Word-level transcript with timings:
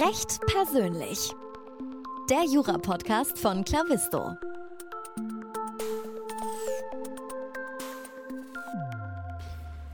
Recht 0.00 0.38
persönlich. 0.46 1.32
Der 2.30 2.44
Jura-Podcast 2.44 3.36
von 3.36 3.64
Clavisto. 3.64 4.30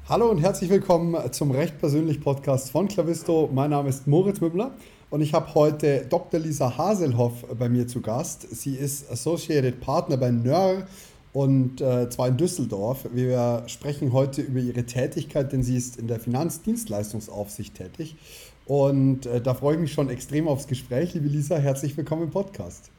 Hallo 0.06 0.28
und 0.28 0.42
herzlich 0.42 0.68
willkommen 0.68 1.16
zum 1.32 1.52
Recht 1.52 1.78
persönlich 1.78 2.20
Podcast 2.20 2.70
von 2.70 2.86
Clavisto. 2.88 3.48
Mein 3.50 3.70
Name 3.70 3.88
ist 3.88 4.06
Moritz 4.06 4.42
Mümmler 4.42 4.72
und 5.08 5.22
ich 5.22 5.32
habe 5.32 5.54
heute 5.54 6.04
Dr. 6.10 6.38
Lisa 6.38 6.76
Haselhoff 6.76 7.46
bei 7.58 7.70
mir 7.70 7.88
zu 7.88 8.02
Gast. 8.02 8.42
Sie 8.54 8.74
ist 8.74 9.10
Associated 9.10 9.80
Partner 9.80 10.18
bei 10.18 10.30
NÖR 10.30 10.86
und 11.32 11.80
äh, 11.80 12.10
zwar 12.10 12.28
in 12.28 12.36
Düsseldorf. 12.36 13.08
Wir 13.12 13.62
sprechen 13.68 14.12
heute 14.12 14.42
über 14.42 14.60
ihre 14.60 14.84
Tätigkeit, 14.84 15.50
denn 15.52 15.62
sie 15.62 15.78
ist 15.78 15.96
in 15.96 16.08
der 16.08 16.20
Finanzdienstleistungsaufsicht 16.20 17.74
tätig. 17.74 18.16
Und 18.66 19.26
äh, 19.26 19.40
da 19.40 19.54
freue 19.54 19.74
ich 19.74 19.80
mich 19.80 19.92
schon 19.92 20.08
extrem 20.08 20.48
aufs 20.48 20.66
Gespräch. 20.66 21.14
Liebe 21.14 21.28
Lisa, 21.28 21.56
herzlich 21.56 21.96
willkommen 21.96 22.24
im 22.24 22.30
Podcast. 22.30 22.90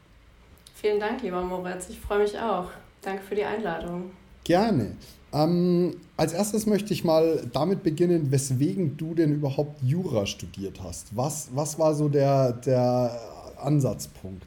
Vielen 0.75 0.99
Dank, 0.99 1.23
lieber 1.23 1.41
Moritz. 1.41 1.89
Ich 1.89 1.99
freue 1.99 2.19
mich 2.19 2.37
auch. 2.37 2.69
Danke 3.01 3.23
für 3.23 3.35
die 3.35 3.45
Einladung. 3.45 4.11
Gerne. 4.43 4.95
Ähm, 5.33 5.97
als 6.17 6.33
erstes 6.33 6.67
möchte 6.67 6.93
ich 6.93 7.03
mal 7.03 7.47
damit 7.51 7.81
beginnen, 7.81 8.31
weswegen 8.31 8.95
du 8.95 9.15
denn 9.15 9.33
überhaupt 9.33 9.81
Jura 9.81 10.25
studiert 10.27 10.81
hast. 10.83 11.15
Was, 11.15 11.49
was 11.53 11.79
war 11.79 11.95
so 11.95 12.09
der, 12.09 12.53
der 12.53 13.19
Ansatzpunkt? 13.57 14.45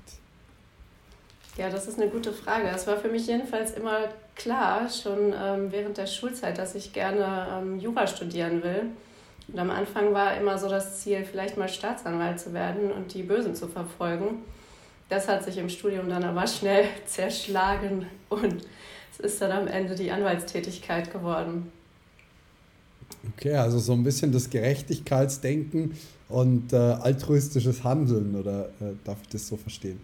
Ja, 1.57 1.69
das 1.69 1.89
ist 1.89 2.01
eine 2.01 2.09
gute 2.09 2.33
Frage. 2.33 2.69
Es 2.69 2.87
war 2.87 2.97
für 2.97 3.09
mich 3.09 3.27
jedenfalls 3.27 3.73
immer 3.73 4.03
klar, 4.37 4.89
schon 4.89 5.35
ähm, 5.37 5.73
während 5.73 5.99
der 5.99 6.07
Schulzeit, 6.07 6.57
dass 6.57 6.77
ich 6.77 6.93
gerne 6.93 7.49
ähm, 7.59 7.81
Jura 7.81 8.07
studieren 8.07 8.63
will. 8.63 8.91
Und 9.49 9.59
am 9.59 9.71
Anfang 9.71 10.13
war 10.13 10.37
immer 10.37 10.59
so 10.59 10.69
das 10.69 11.01
Ziel, 11.01 11.25
vielleicht 11.25 11.57
mal 11.57 11.69
Staatsanwalt 11.69 12.39
zu 12.39 12.53
werden 12.53 12.93
und 12.93 13.15
die 13.15 13.23
Bösen 13.23 13.55
zu 13.55 13.67
verfolgen. 13.67 14.43
Das 15.09 15.27
hat 15.27 15.45
sich 15.45 15.57
im 15.57 15.71
Studium 15.71 16.09
dann 16.09 16.23
aber 16.23 16.47
schnell 16.47 16.85
zerschlagen 17.07 18.07
und 18.29 18.67
es 19.13 19.21
ist 19.21 19.41
dann 19.41 19.53
am 19.53 19.67
Ende 19.67 19.95
die 19.95 20.11
Anwaltstätigkeit 20.11 21.11
geworden. 21.11 21.73
Okay, 23.35 23.57
also 23.57 23.79
so 23.79 23.95
ein 23.95 24.05
bisschen 24.05 24.33
das 24.33 24.51
Gerechtigkeitsdenken 24.51 25.97
und 26.29 26.73
äh, 26.73 26.77
altruistisches 26.77 27.83
Handeln, 27.85 28.35
oder 28.35 28.67
äh, 28.81 28.95
darf 29.05 29.19
ich 29.23 29.29
das 29.29 29.49
so 29.49 29.57
verstehen? 29.57 29.99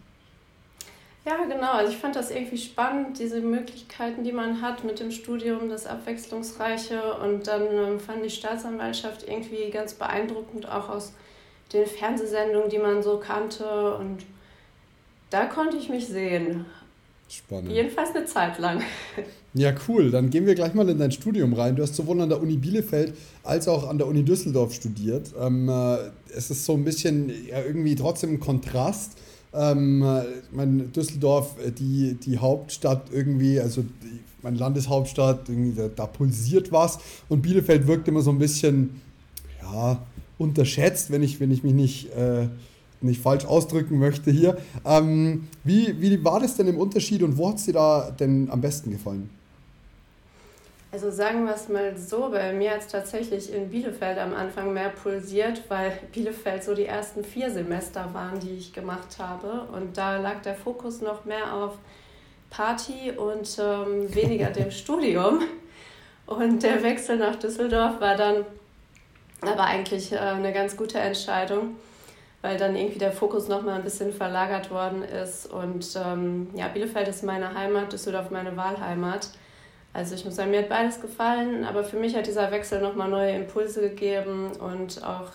Ja, 1.27 1.45
genau. 1.49 1.73
Also 1.73 1.93
ich 1.93 1.99
fand 1.99 2.17
das 2.17 2.31
irgendwie 2.31 2.59
spannend, 2.59 3.19
diese 3.19 3.41
Möglichkeiten, 3.41 4.25
die 4.25 4.33
man 4.33 4.61
hat 4.61 4.85
mit 4.85 5.01
dem 5.01 5.11
Studium, 5.11 5.71
das 5.71 5.87
Abwechslungsreiche. 5.87 7.15
Und 7.15 7.47
dann 7.47 7.63
ähm, 7.73 8.01
fand 8.01 8.25
ich 8.25 8.35
Staatsanwaltschaft 8.35 9.27
irgendwie 9.27 9.71
ganz 9.71 9.95
beeindruckend, 9.95 10.69
auch 10.69 10.91
aus 10.91 11.13
den 11.73 11.87
Fernsehsendungen, 11.87 12.69
die 12.69 12.79
man 12.79 13.03
so 13.03 13.19
kannte. 13.19 13.97
Und 13.97 14.19
da 15.31 15.47
konnte 15.47 15.79
ich 15.79 15.89
mich 15.89 16.07
sehen. 16.07 16.67
Spannend. 17.31 17.73
Jedenfalls 17.73 18.15
eine 18.15 18.27
Zeit 18.27 18.59
lang. 18.59 18.83
Ja, 19.57 19.73
cool. 19.87 20.11
Dann 20.11 20.31
gehen 20.31 20.47
wir 20.47 20.57
gleich 20.57 20.75
mal 20.75 20.89
in 20.89 20.99
dein 20.99 21.13
Studium 21.13 21.53
rein. 21.53 21.77
Du 21.77 21.85
hast 21.85 21.95
sowohl 21.95 22.21
an 22.21 22.29
der 22.29 22.43
Uni 22.43 22.57
Bielefeld 22.57 23.15
als 23.45 23.69
auch 23.69 23.89
an 23.89 23.99
der 23.99 24.09
Uni 24.09 24.25
Düsseldorf 24.25 24.75
studiert. 24.75 25.33
Ähm, 25.41 25.69
äh, 25.69 26.11
es 26.37 26.51
ist 26.51 26.65
so 26.65 26.73
ein 26.73 26.83
bisschen 26.83 27.33
ja, 27.47 27.63
irgendwie 27.63 27.95
trotzdem 27.95 28.33
ein 28.33 28.41
Kontrast 28.41 29.17
ähm, 29.55 30.05
mein 30.53 30.93
Düsseldorf, 30.93 31.57
äh, 31.65 31.71
die, 31.71 32.15
die 32.15 32.39
Hauptstadt 32.39 33.11
irgendwie, 33.13 33.61
also 33.61 33.83
die, 33.83 34.21
meine 34.43 34.59
Landeshauptstadt, 34.59 35.49
da, 35.49 35.89
da, 35.89 36.07
pulsiert 36.07 36.73
was. 36.73 36.99
Und 37.29 37.43
Bielefeld 37.43 37.87
wirkt 37.87 38.09
immer 38.09 38.21
so 38.21 38.31
ein 38.31 38.39
bisschen, 38.39 39.01
ja, 39.63 40.03
unterschätzt, 40.39 41.11
wenn 41.11 41.23
ich, 41.23 41.41
wenn 41.41 41.51
ich 41.51 41.63
mich 41.63 41.73
nicht, 41.73 42.13
äh, 42.15 42.49
nicht 43.01 43.21
falsch 43.21 43.45
ausdrücken 43.45 43.99
möchte 43.99 44.31
hier. 44.31 44.57
Ähm, 44.85 45.49
wie, 45.63 46.01
wie 46.01 46.23
war 46.25 46.41
das 46.41 46.57
denn 46.57 46.67
im 46.67 46.79
Unterschied 46.79 47.23
und 47.23 47.37
wo 47.37 47.49
hat 47.49 47.57
es 47.57 47.65
dir 47.65 47.75
da 47.75 48.11
denn 48.11 48.51
am 48.51 48.61
besten 48.61 48.91
gefallen? 48.91 49.31
Also 50.95 51.11
sagen 51.11 51.45
wir 51.45 51.57
es 51.57 51.69
mal 51.69 51.97
so, 51.97 52.29
bei 52.29 52.53
mir 52.53 52.71
hat 52.71 52.83
es 52.83 52.87
tatsächlich 52.87 53.53
in 53.53 53.69
Bielefeld 53.69 54.17
am 54.17 54.33
Anfang 54.33 54.73
mehr 54.73 54.91
pulsiert, 54.91 55.63
weil 55.67 55.91
Bielefeld 56.13 56.63
so 56.63 56.73
die 56.73 56.87
ersten 56.87 57.25
vier 57.25 57.51
Semester 57.51 58.11
waren, 58.13 58.39
die 58.39 58.53
ich 58.53 58.73
gemacht 58.73 59.19
habe. 59.19 59.67
Und 59.73 59.97
da 59.97 60.19
lag 60.19 60.43
der 60.43 60.55
Fokus 60.55 61.01
noch 61.01 61.25
mehr 61.25 61.53
auf 61.53 61.73
Party 62.49 63.11
und 63.11 63.59
ähm, 63.59 64.15
weniger 64.15 64.51
dem 64.51 64.71
Studium. 64.71 65.41
Und 66.27 66.63
der 66.63 66.81
Wechsel 66.85 67.17
nach 67.17 67.35
Düsseldorf 67.35 68.01
war 68.01 68.17
dann 68.17 68.47
aber 69.41 69.65
eigentlich 69.65 70.13
äh, 70.13 70.19
eine 70.19 70.53
ganz 70.53 70.77
gute 70.77 71.01
Entscheidung, 71.01 71.75
weil 72.41 72.57
dann 72.57 72.77
irgendwie 72.77 73.01
der 73.01 73.11
Fokus 73.11 73.49
noch 73.49 73.63
mal 73.63 73.75
ein 73.75 73.83
bisschen 73.83 74.13
verlagert 74.13 74.71
worden 74.71 75.03
ist. 75.03 75.53
Und 75.53 75.89
ähm, 75.97 76.51
ja, 76.55 76.69
Bielefeld 76.69 77.09
ist 77.09 77.25
meine 77.25 77.53
Heimat, 77.53 77.93
Düsseldorf 77.93 78.31
meine 78.31 78.57
Wahlheimat. 78.57 79.31
Also 79.95 80.17
ich 80.17 80.25
muss 80.25 80.35
sagen, 80.35 80.51
mir 80.51 80.59
hat 80.59 80.69
beides 80.69 81.01
gefallen, 81.01 81.65
aber 81.65 81.85
für 81.85 81.97
mich 81.97 82.17
hat 82.17 82.27
dieser 82.27 82.51
Wechsel 82.51 82.83
nochmal 82.83 83.09
neue 83.09 83.31
Impulse 83.37 83.81
gegeben 83.81 84.51
und 84.59 85.03
auch 85.05 85.31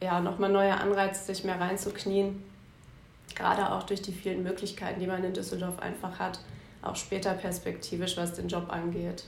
ja, 0.00 0.20
nochmal 0.20 0.50
neue 0.50 0.72
Anreize, 0.72 1.24
sich 1.24 1.44
mehr 1.44 1.60
reinzuknien. 1.60 2.40
Gerade 3.34 3.72
auch 3.72 3.82
durch 3.82 4.02
die 4.02 4.12
vielen 4.12 4.44
Möglichkeiten, 4.44 5.00
die 5.00 5.08
man 5.08 5.24
in 5.24 5.32
Düsseldorf 5.32 5.80
einfach 5.80 6.20
hat, 6.20 6.38
auch 6.82 6.94
später 6.94 7.34
perspektivisch, 7.34 8.16
was 8.16 8.34
den 8.34 8.46
Job 8.46 8.66
angeht. 8.68 9.24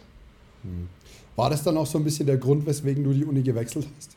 Hm. 0.62 0.88
War 1.34 1.50
das 1.50 1.64
dann 1.64 1.76
auch 1.76 1.86
so 1.86 1.98
ein 1.98 2.04
bisschen 2.04 2.26
der 2.26 2.36
Grund, 2.36 2.64
weswegen 2.64 3.02
du 3.02 3.12
die 3.12 3.25
Uni 3.25 3.42
gewechselt 3.42 3.88
hast? 3.96 4.16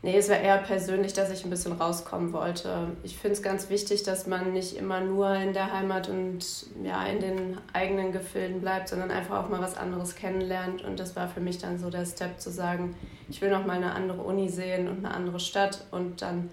Nee, 0.00 0.16
es 0.16 0.28
war 0.28 0.38
eher 0.38 0.58
persönlich, 0.58 1.12
dass 1.12 1.28
ich 1.30 1.44
ein 1.44 1.50
bisschen 1.50 1.72
rauskommen 1.72 2.32
wollte. 2.32 2.92
Ich 3.02 3.16
finde 3.16 3.34
es 3.34 3.42
ganz 3.42 3.68
wichtig, 3.68 4.04
dass 4.04 4.28
man 4.28 4.52
nicht 4.52 4.76
immer 4.76 5.00
nur 5.00 5.34
in 5.34 5.52
der 5.52 5.72
Heimat 5.72 6.08
und 6.08 6.66
ja, 6.84 7.04
in 7.06 7.18
den 7.18 7.58
eigenen 7.72 8.12
Gefilden 8.12 8.60
bleibt, 8.60 8.88
sondern 8.88 9.10
einfach 9.10 9.44
auch 9.44 9.48
mal 9.48 9.60
was 9.60 9.76
anderes 9.76 10.14
kennenlernt. 10.14 10.84
Und 10.84 11.00
das 11.00 11.16
war 11.16 11.26
für 11.26 11.40
mich 11.40 11.58
dann 11.58 11.80
so 11.80 11.90
der 11.90 12.06
Step 12.06 12.40
zu 12.40 12.50
sagen, 12.50 12.94
ich 13.28 13.42
will 13.42 13.50
noch 13.50 13.66
mal 13.66 13.76
eine 13.76 13.92
andere 13.92 14.22
Uni 14.22 14.48
sehen 14.48 14.86
und 14.86 15.04
eine 15.04 15.12
andere 15.12 15.40
Stadt. 15.40 15.84
Und 15.90 16.22
dann 16.22 16.48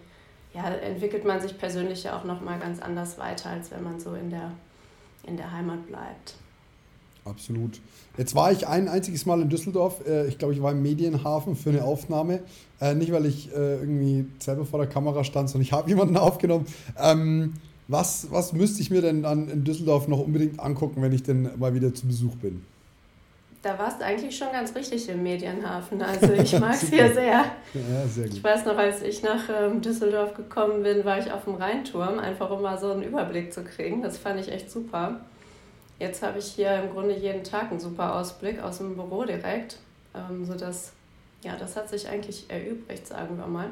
ja, 0.55 0.67
entwickelt 0.67 1.23
man 1.23 1.39
sich 1.39 1.55
persönlich 1.55 2.03
ja 2.03 2.17
auch 2.17 2.23
noch 2.23 2.41
mal 2.41 2.57
ganz 2.57 2.81
anders 2.81 3.19
weiter, 3.19 3.51
als 3.51 3.69
wenn 3.69 3.83
man 3.83 3.99
so 3.99 4.15
in 4.15 4.31
der, 4.31 4.53
in 5.23 5.37
der 5.37 5.51
Heimat 5.51 5.85
bleibt. 5.85 6.33
Absolut. 7.25 7.81
Jetzt 8.17 8.35
war 8.35 8.51
ich 8.51 8.67
ein 8.67 8.87
einziges 8.87 9.25
Mal 9.25 9.41
in 9.41 9.49
Düsseldorf. 9.49 10.07
Äh, 10.07 10.27
ich 10.27 10.37
glaube, 10.37 10.53
ich 10.53 10.61
war 10.61 10.71
im 10.71 10.81
Medienhafen 10.83 11.55
für 11.55 11.71
eine 11.71 11.83
Aufnahme. 11.83 12.41
Äh, 12.79 12.93
nicht, 12.93 13.11
weil 13.11 13.25
ich 13.25 13.51
äh, 13.51 13.79
irgendwie 13.79 14.27
selber 14.39 14.63
vor 14.63 14.79
der 14.79 14.87
Kamera 14.87 15.23
stand, 15.23 15.49
sondern 15.49 15.63
ich 15.63 15.73
habe 15.73 15.89
jemanden 15.89 16.17
aufgenommen. 16.17 16.67
Ähm, 16.99 17.53
was, 17.87 18.27
was 18.31 18.53
müsste 18.53 18.81
ich 18.81 18.89
mir 18.89 19.01
denn 19.01 19.23
dann 19.23 19.49
in 19.49 19.63
Düsseldorf 19.63 20.07
noch 20.07 20.19
unbedingt 20.19 20.59
angucken, 20.59 21.01
wenn 21.01 21.11
ich 21.11 21.23
denn 21.23 21.49
mal 21.57 21.73
wieder 21.73 21.93
zu 21.93 22.07
Besuch 22.07 22.35
bin? 22.35 22.63
Da 23.61 23.79
warst 23.79 23.99
du 23.99 24.05
eigentlich 24.05 24.37
schon 24.37 24.51
ganz 24.51 24.75
richtig 24.75 25.09
im 25.09 25.23
Medienhafen. 25.23 25.99
Also 25.99 26.31
ich 26.33 26.59
mag 26.59 26.75
es 26.75 26.89
hier 26.89 27.11
sehr. 27.11 27.45
Ja, 27.73 28.07
sehr 28.07 28.25
gut. 28.25 28.37
Ich 28.37 28.43
weiß 28.43 28.65
noch, 28.65 28.77
als 28.77 29.01
ich 29.01 29.23
nach 29.23 29.49
ähm, 29.49 29.81
Düsseldorf 29.81 30.35
gekommen 30.35 30.83
bin, 30.83 31.03
war 31.03 31.17
ich 31.17 31.31
auf 31.31 31.45
dem 31.45 31.55
Rheinturm, 31.55 32.19
einfach 32.19 32.51
um 32.51 32.61
mal 32.61 32.77
so 32.77 32.91
einen 32.91 33.01
Überblick 33.01 33.51
zu 33.51 33.63
kriegen. 33.63 34.03
Das 34.03 34.19
fand 34.19 34.39
ich 34.39 34.51
echt 34.51 34.69
super. 34.69 35.21
Jetzt 35.99 36.21
habe 36.21 36.39
ich 36.39 36.47
hier 36.47 36.75
im 36.75 36.91
Grunde 36.91 37.15
jeden 37.15 37.43
Tag 37.43 37.71
einen 37.71 37.79
super 37.79 38.15
Ausblick 38.15 38.61
aus 38.61 38.79
dem 38.79 38.95
Büro 38.95 39.23
direkt, 39.23 39.77
ähm, 40.13 40.45
sodass, 40.45 40.91
ja, 41.43 41.55
das 41.55 41.75
hat 41.77 41.89
sich 41.89 42.07
eigentlich 42.07 42.49
erübrigt, 42.49 43.07
sagen 43.07 43.37
wir 43.37 43.47
mal. 43.47 43.69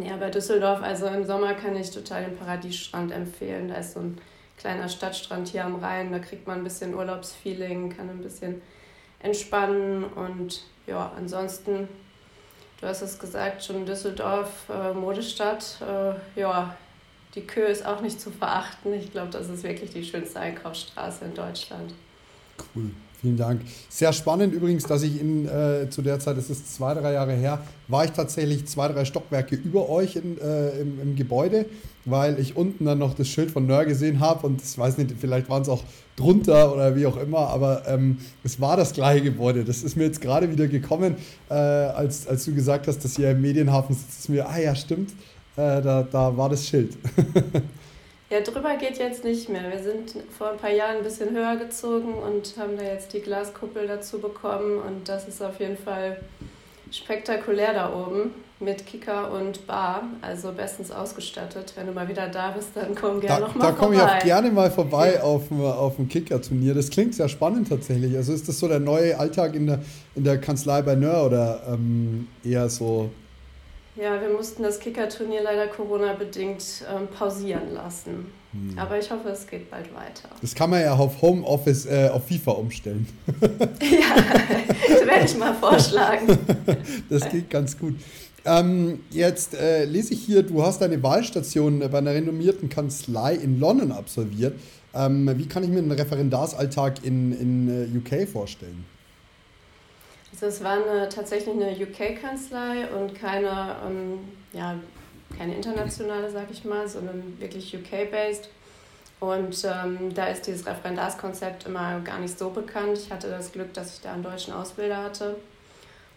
Ja, 0.00 0.16
bei 0.16 0.30
Düsseldorf, 0.30 0.82
also 0.82 1.06
im 1.06 1.24
Sommer 1.24 1.54
kann 1.54 1.74
ich 1.74 1.90
total 1.90 2.24
den 2.24 2.36
Paradiesstrand 2.36 3.12
empfehlen. 3.12 3.68
Da 3.68 3.76
ist 3.76 3.94
so 3.94 4.00
ein 4.00 4.18
kleiner 4.56 4.88
Stadtstrand 4.88 5.48
hier 5.48 5.64
am 5.64 5.76
Rhein, 5.76 6.12
da 6.12 6.18
kriegt 6.18 6.46
man 6.46 6.58
ein 6.58 6.64
bisschen 6.64 6.94
Urlaubsfeeling, 6.94 7.96
kann 7.96 8.08
ein 8.08 8.22
bisschen 8.22 8.62
entspannen 9.20 10.04
und 10.04 10.62
ja, 10.86 11.12
ansonsten, 11.16 11.88
du 12.80 12.86
hast 12.86 13.02
es 13.02 13.18
gesagt, 13.18 13.64
schon 13.64 13.84
Düsseldorf, 13.84 14.68
äh, 14.68 14.92
Modestadt, 14.92 15.78
äh, 15.80 16.40
ja, 16.40 16.76
die 17.36 17.42
Kö 17.42 17.60
ist 17.60 17.84
auch 17.84 18.00
nicht 18.00 18.20
zu 18.20 18.30
verachten. 18.30 18.94
Ich 18.94 19.12
glaube, 19.12 19.30
das 19.30 19.48
ist 19.48 19.62
wirklich 19.62 19.90
die 19.90 20.02
schönste 20.02 20.40
Einkaufsstraße 20.40 21.26
in 21.26 21.34
Deutschland. 21.34 21.92
Cool. 22.74 22.90
Vielen 23.20 23.36
Dank. 23.36 23.62
Sehr 23.88 24.12
spannend 24.12 24.52
übrigens, 24.52 24.84
dass 24.84 25.02
ich 25.02 25.20
in, 25.20 25.46
äh, 25.46 25.88
zu 25.88 26.02
der 26.02 26.18
Zeit, 26.20 26.36
das 26.36 26.50
ist 26.50 26.74
zwei, 26.74 26.92
drei 26.92 27.14
Jahre 27.14 27.32
her, 27.32 27.62
war 27.88 28.04
ich 28.04 28.10
tatsächlich 28.10 28.66
zwei, 28.66 28.88
drei 28.88 29.06
Stockwerke 29.06 29.56
über 29.56 29.88
euch 29.88 30.16
in, 30.16 30.38
äh, 30.38 30.80
im, 30.80 31.00
im, 31.00 31.16
Gebäude, 31.16 31.64
weil 32.04 32.38
ich 32.38 32.56
unten 32.56 32.84
dann 32.84 32.98
noch 32.98 33.14
das 33.14 33.28
Schild 33.28 33.50
von 33.50 33.66
Nör 33.66 33.86
gesehen 33.86 34.20
habe 34.20 34.46
und 34.46 34.62
ich 34.62 34.78
weiß 34.78 34.98
nicht, 34.98 35.14
vielleicht 35.18 35.48
waren 35.48 35.62
es 35.62 35.68
auch 35.70 35.82
drunter 36.14 36.74
oder 36.74 36.94
wie 36.94 37.06
auch 37.06 37.16
immer, 37.16 37.48
aber 37.48 37.88
ähm, 37.88 38.18
es 38.44 38.60
war 38.60 38.76
das 38.76 38.92
gleiche 38.92 39.22
Gebäude. 39.22 39.64
Das 39.64 39.82
ist 39.82 39.96
mir 39.96 40.04
jetzt 40.04 40.20
gerade 40.20 40.50
wieder 40.50 40.68
gekommen, 40.68 41.16
äh, 41.48 41.54
als, 41.54 42.26
als 42.26 42.44
du 42.44 42.54
gesagt 42.54 42.86
hast, 42.86 43.02
dass 43.02 43.18
ihr 43.18 43.30
im 43.30 43.40
Medienhafen 43.40 43.94
sitzt. 43.94 44.20
Ist 44.20 44.28
mir, 44.28 44.46
ah 44.46 44.58
ja, 44.58 44.74
stimmt 44.74 45.12
äh, 45.56 45.80
da, 45.82 46.06
da 46.10 46.36
war 46.36 46.48
das 46.48 46.66
Schild. 46.66 46.96
ja, 48.30 48.40
drüber 48.40 48.76
geht 48.76 48.98
jetzt 48.98 49.24
nicht 49.24 49.48
mehr. 49.48 49.70
Wir 49.70 49.82
sind 49.82 50.14
vor 50.36 50.50
ein 50.50 50.58
paar 50.58 50.72
Jahren 50.72 50.98
ein 50.98 51.02
bisschen 51.02 51.34
höher 51.34 51.56
gezogen 51.56 52.14
und 52.14 52.54
haben 52.58 52.76
da 52.76 52.84
jetzt 52.84 53.12
die 53.12 53.20
Glaskuppel 53.20 53.86
dazu 53.86 54.18
bekommen 54.18 54.78
und 54.78 55.08
das 55.08 55.26
ist 55.28 55.42
auf 55.42 55.58
jeden 55.60 55.76
Fall 55.76 56.18
spektakulär 56.90 57.72
da 57.74 57.92
oben. 57.92 58.30
mit 58.58 58.86
Kicker 58.86 59.32
und 59.32 59.66
Bar, 59.66 60.04
also 60.22 60.50
bestens 60.52 60.90
ausgestattet. 60.90 61.74
Wenn 61.76 61.86
du 61.86 61.92
mal 61.92 62.08
wieder 62.08 62.28
da 62.28 62.52
bist, 62.52 62.70
dann 62.74 62.94
komm 62.94 63.20
gerne 63.20 63.40
da, 63.40 63.46
nochmal 63.48 63.66
vorbei. 63.66 63.72
Da 63.72 63.72
komme 63.72 63.94
ich 63.96 64.00
auch 64.00 64.18
gerne 64.24 64.50
mal 64.50 64.70
vorbei 64.70 65.22
auf, 65.22 65.52
auf 65.52 65.96
dem 65.96 66.08
Kicker-Turnier. 66.08 66.72
Das 66.72 66.88
klingt 66.88 67.14
sehr 67.14 67.28
spannend 67.28 67.68
tatsächlich. 67.68 68.16
Also 68.16 68.32
ist 68.32 68.48
das 68.48 68.58
so 68.58 68.66
der 68.66 68.80
neue 68.80 69.18
Alltag 69.18 69.54
in 69.54 69.66
der, 69.66 69.80
in 70.14 70.24
der 70.24 70.40
Kanzlei 70.40 70.80
bei 70.80 70.94
Nör 70.94 71.26
oder 71.26 71.64
ähm, 71.68 72.28
eher 72.42 72.70
so? 72.70 73.10
Ja, 73.96 74.20
wir 74.20 74.28
mussten 74.28 74.62
das 74.62 74.78
Kicker-Turnier 74.78 75.42
leider 75.42 75.68
Corona-bedingt 75.68 76.84
ähm, 76.94 77.08
pausieren 77.08 77.72
lassen. 77.72 78.26
Hm. 78.52 78.78
Aber 78.78 78.98
ich 78.98 79.10
hoffe, 79.10 79.30
es 79.30 79.46
geht 79.46 79.70
bald 79.70 79.86
weiter. 79.94 80.28
Das 80.42 80.54
kann 80.54 80.68
man 80.68 80.82
ja 80.82 80.94
auf 80.94 81.22
Homeoffice, 81.22 81.86
äh, 81.86 82.10
auf 82.12 82.26
FIFA 82.26 82.52
umstellen. 82.52 83.08
ja, 83.40 84.22
das 84.88 85.06
werde 85.06 85.24
ich 85.24 85.36
mal 85.38 85.54
vorschlagen. 85.54 86.38
das 87.08 87.28
geht 87.30 87.48
ganz 87.48 87.78
gut. 87.78 87.94
Ähm, 88.44 89.00
jetzt 89.10 89.54
äh, 89.54 89.86
lese 89.86 90.12
ich 90.12 90.22
hier, 90.22 90.42
du 90.42 90.62
hast 90.62 90.82
deine 90.82 91.02
Wahlstation 91.02 91.80
bei 91.80 91.98
einer 91.98 92.12
renommierten 92.12 92.68
Kanzlei 92.68 93.34
in 93.34 93.58
London 93.58 93.92
absolviert. 93.92 94.58
Ähm, 94.94 95.30
wie 95.36 95.46
kann 95.46 95.64
ich 95.64 95.70
mir 95.70 95.78
einen 95.78 95.90
Referendarsalltag 95.90 97.02
in, 97.02 97.32
in 97.32 97.68
äh, 97.68 97.98
UK 97.98 98.28
vorstellen? 98.28 98.84
Also 100.36 100.48
es 100.48 100.62
war 100.62 100.72
eine, 100.72 101.08
tatsächlich 101.08 101.54
eine 101.54 101.70
UK-Kanzlei 101.70 102.88
und 102.88 103.14
keine, 103.14 103.74
ähm, 103.86 104.18
ja, 104.52 104.74
keine 105.38 105.54
internationale, 105.54 106.30
sage 106.30 106.48
ich 106.50 106.62
mal, 106.62 106.86
sondern 106.86 107.40
wirklich 107.40 107.74
UK-based. 107.74 108.50
Und 109.18 109.64
ähm, 109.64 110.14
da 110.14 110.26
ist 110.26 110.46
dieses 110.46 110.66
Referendarskonzept 110.66 111.64
immer 111.64 112.00
gar 112.00 112.18
nicht 112.18 112.38
so 112.38 112.50
bekannt. 112.50 112.98
Ich 112.98 113.10
hatte 113.10 113.30
das 113.30 113.50
Glück, 113.50 113.72
dass 113.72 113.94
ich 113.94 114.02
da 114.02 114.12
einen 114.12 114.22
deutschen 114.22 114.52
Ausbilder 114.52 115.04
hatte. 115.04 115.36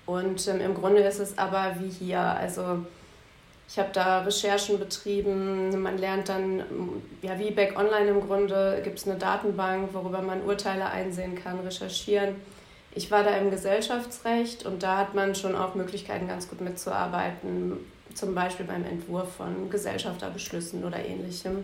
Und 0.05 0.45
ähm, 0.49 0.59
im 0.59 0.73
Grunde 0.73 1.01
ist 1.01 1.19
es 1.19 1.37
aber 1.37 1.75
wie 1.79 1.89
hier. 1.89 2.19
Also 2.19 2.79
ich 3.69 3.79
habe 3.79 3.89
da 3.93 4.19
Recherchen 4.23 4.79
betrieben. 4.79 5.81
Man 5.81 5.97
lernt 5.97 6.27
dann, 6.27 6.61
ja, 7.21 7.39
wie 7.39 7.51
Back 7.51 7.79
Online 7.79 8.09
im 8.09 8.27
Grunde, 8.27 8.81
gibt 8.83 8.99
es 8.99 9.07
eine 9.07 9.17
Datenbank, 9.17 9.93
worüber 9.93 10.21
man 10.21 10.43
Urteile 10.43 10.87
einsehen 10.87 11.41
kann, 11.41 11.61
recherchieren. 11.61 12.35
Ich 12.91 13.11
war 13.11 13.23
da 13.23 13.37
im 13.37 13.51
Gesellschaftsrecht 13.51 14.65
und 14.65 14.83
da 14.83 14.97
hat 14.97 15.13
man 15.13 15.35
schon 15.35 15.55
auch 15.55 15.75
Möglichkeiten, 15.75 16.27
ganz 16.27 16.49
gut 16.49 16.61
mitzuarbeiten, 16.61 17.77
zum 18.15 18.33
Beispiel 18.33 18.65
beim 18.65 18.83
Entwurf 18.83 19.35
von 19.35 19.69
Gesellschafterbeschlüssen 19.69 20.83
oder 20.83 21.03
ähnlichem. 21.03 21.63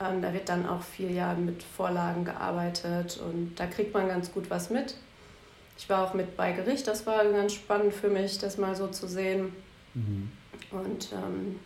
Ähm, 0.00 0.22
da 0.22 0.32
wird 0.32 0.48
dann 0.48 0.68
auch 0.68 0.82
viel 0.82 1.10
ja 1.10 1.34
mit 1.34 1.62
Vorlagen 1.62 2.24
gearbeitet 2.24 3.18
und 3.18 3.54
da 3.56 3.66
kriegt 3.66 3.94
man 3.94 4.08
ganz 4.08 4.32
gut 4.32 4.50
was 4.50 4.70
mit. 4.70 4.94
Ich 5.78 5.88
war 5.88 6.06
auch 6.06 6.14
mit 6.14 6.36
bei 6.36 6.52
Gericht, 6.52 6.86
das 6.86 7.06
war 7.06 7.24
ganz 7.24 7.54
spannend 7.54 7.94
für 7.94 8.08
mich, 8.08 8.38
das 8.38 8.58
mal 8.58 8.76
so 8.76 8.88
zu 8.88 9.08
sehen. 9.08 9.52
Mhm. 9.94 10.30
Und 10.70 11.08
ähm, 11.12 11.58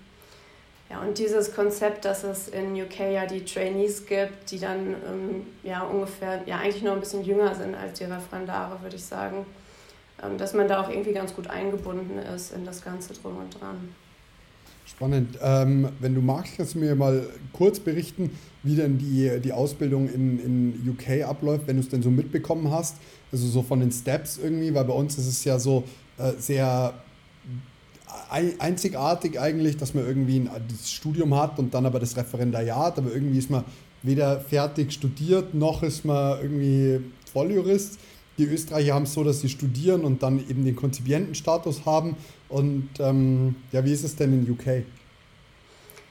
ja, 0.90 1.00
und 1.00 1.18
dieses 1.18 1.54
Konzept, 1.54 2.04
dass 2.04 2.24
es 2.24 2.48
in 2.48 2.80
UK 2.80 3.00
ja 3.12 3.26
die 3.26 3.44
Trainees 3.44 4.06
gibt, 4.06 4.50
die 4.50 4.58
dann 4.58 4.94
ähm, 5.08 5.46
ja 5.62 5.82
ungefähr, 5.82 6.42
ja 6.46 6.58
eigentlich 6.58 6.82
noch 6.82 6.92
ein 6.92 7.00
bisschen 7.00 7.24
jünger 7.24 7.54
sind 7.54 7.74
als 7.74 7.98
die 7.98 8.04
Referendare, 8.04 8.80
würde 8.82 8.96
ich 8.96 9.04
sagen, 9.04 9.46
ähm, 10.22 10.36
dass 10.36 10.52
man 10.52 10.68
da 10.68 10.82
auch 10.82 10.90
irgendwie 10.90 11.12
ganz 11.12 11.34
gut 11.34 11.48
eingebunden 11.48 12.18
ist 12.18 12.52
in 12.52 12.64
das 12.64 12.84
Ganze 12.84 13.14
drum 13.14 13.38
und 13.38 13.60
dran. 13.60 13.94
Spannend. 14.86 15.38
Ähm, 15.42 15.88
wenn 16.00 16.14
du 16.14 16.20
magst, 16.20 16.56
kannst 16.58 16.74
du 16.74 16.78
mir 16.78 16.94
mal 16.94 17.26
kurz 17.54 17.80
berichten, 17.80 18.30
wie 18.62 18.76
denn 18.76 18.98
die, 18.98 19.40
die 19.42 19.52
Ausbildung 19.52 20.08
in, 20.08 20.38
in 20.38 20.90
UK 20.90 21.26
abläuft, 21.26 21.66
wenn 21.66 21.76
du 21.76 21.82
es 21.82 21.88
denn 21.88 22.02
so 22.02 22.10
mitbekommen 22.10 22.70
hast. 22.70 22.96
Also 23.32 23.46
so 23.46 23.62
von 23.62 23.80
den 23.80 23.90
Steps 23.90 24.38
irgendwie, 24.38 24.74
weil 24.74 24.84
bei 24.84 24.92
uns 24.92 25.16
ist 25.16 25.26
es 25.26 25.42
ja 25.44 25.58
so 25.58 25.84
äh, 26.18 26.32
sehr 26.38 26.94
einzigartig 28.30 29.40
eigentlich, 29.40 29.76
dass 29.76 29.94
man 29.94 30.06
irgendwie 30.06 30.40
ein 30.40 30.50
das 30.68 30.90
Studium 30.90 31.34
hat 31.34 31.58
und 31.58 31.74
dann 31.74 31.86
aber 31.86 32.00
das 32.00 32.16
Referendariat, 32.16 32.98
aber 32.98 33.12
irgendwie 33.12 33.38
ist 33.38 33.50
man 33.50 33.64
weder 34.02 34.40
fertig 34.40 34.92
studiert, 34.92 35.54
noch 35.54 35.82
ist 35.82 36.04
man 36.04 36.40
irgendwie 36.40 37.00
Volljurist. 37.32 37.98
Die 38.38 38.44
Österreicher 38.44 38.94
haben 38.94 39.04
es 39.04 39.14
so, 39.14 39.22
dass 39.22 39.40
sie 39.40 39.48
studieren 39.48 40.04
und 40.04 40.22
dann 40.22 40.38
eben 40.38 40.64
den 40.64 40.74
Konzipientenstatus 40.74 41.86
haben. 41.86 42.16
Und 42.48 42.88
ähm, 42.98 43.56
ja, 43.70 43.84
wie 43.84 43.92
ist 43.92 44.04
es 44.04 44.16
denn 44.16 44.32
in 44.32 44.50
UK? 44.50 44.84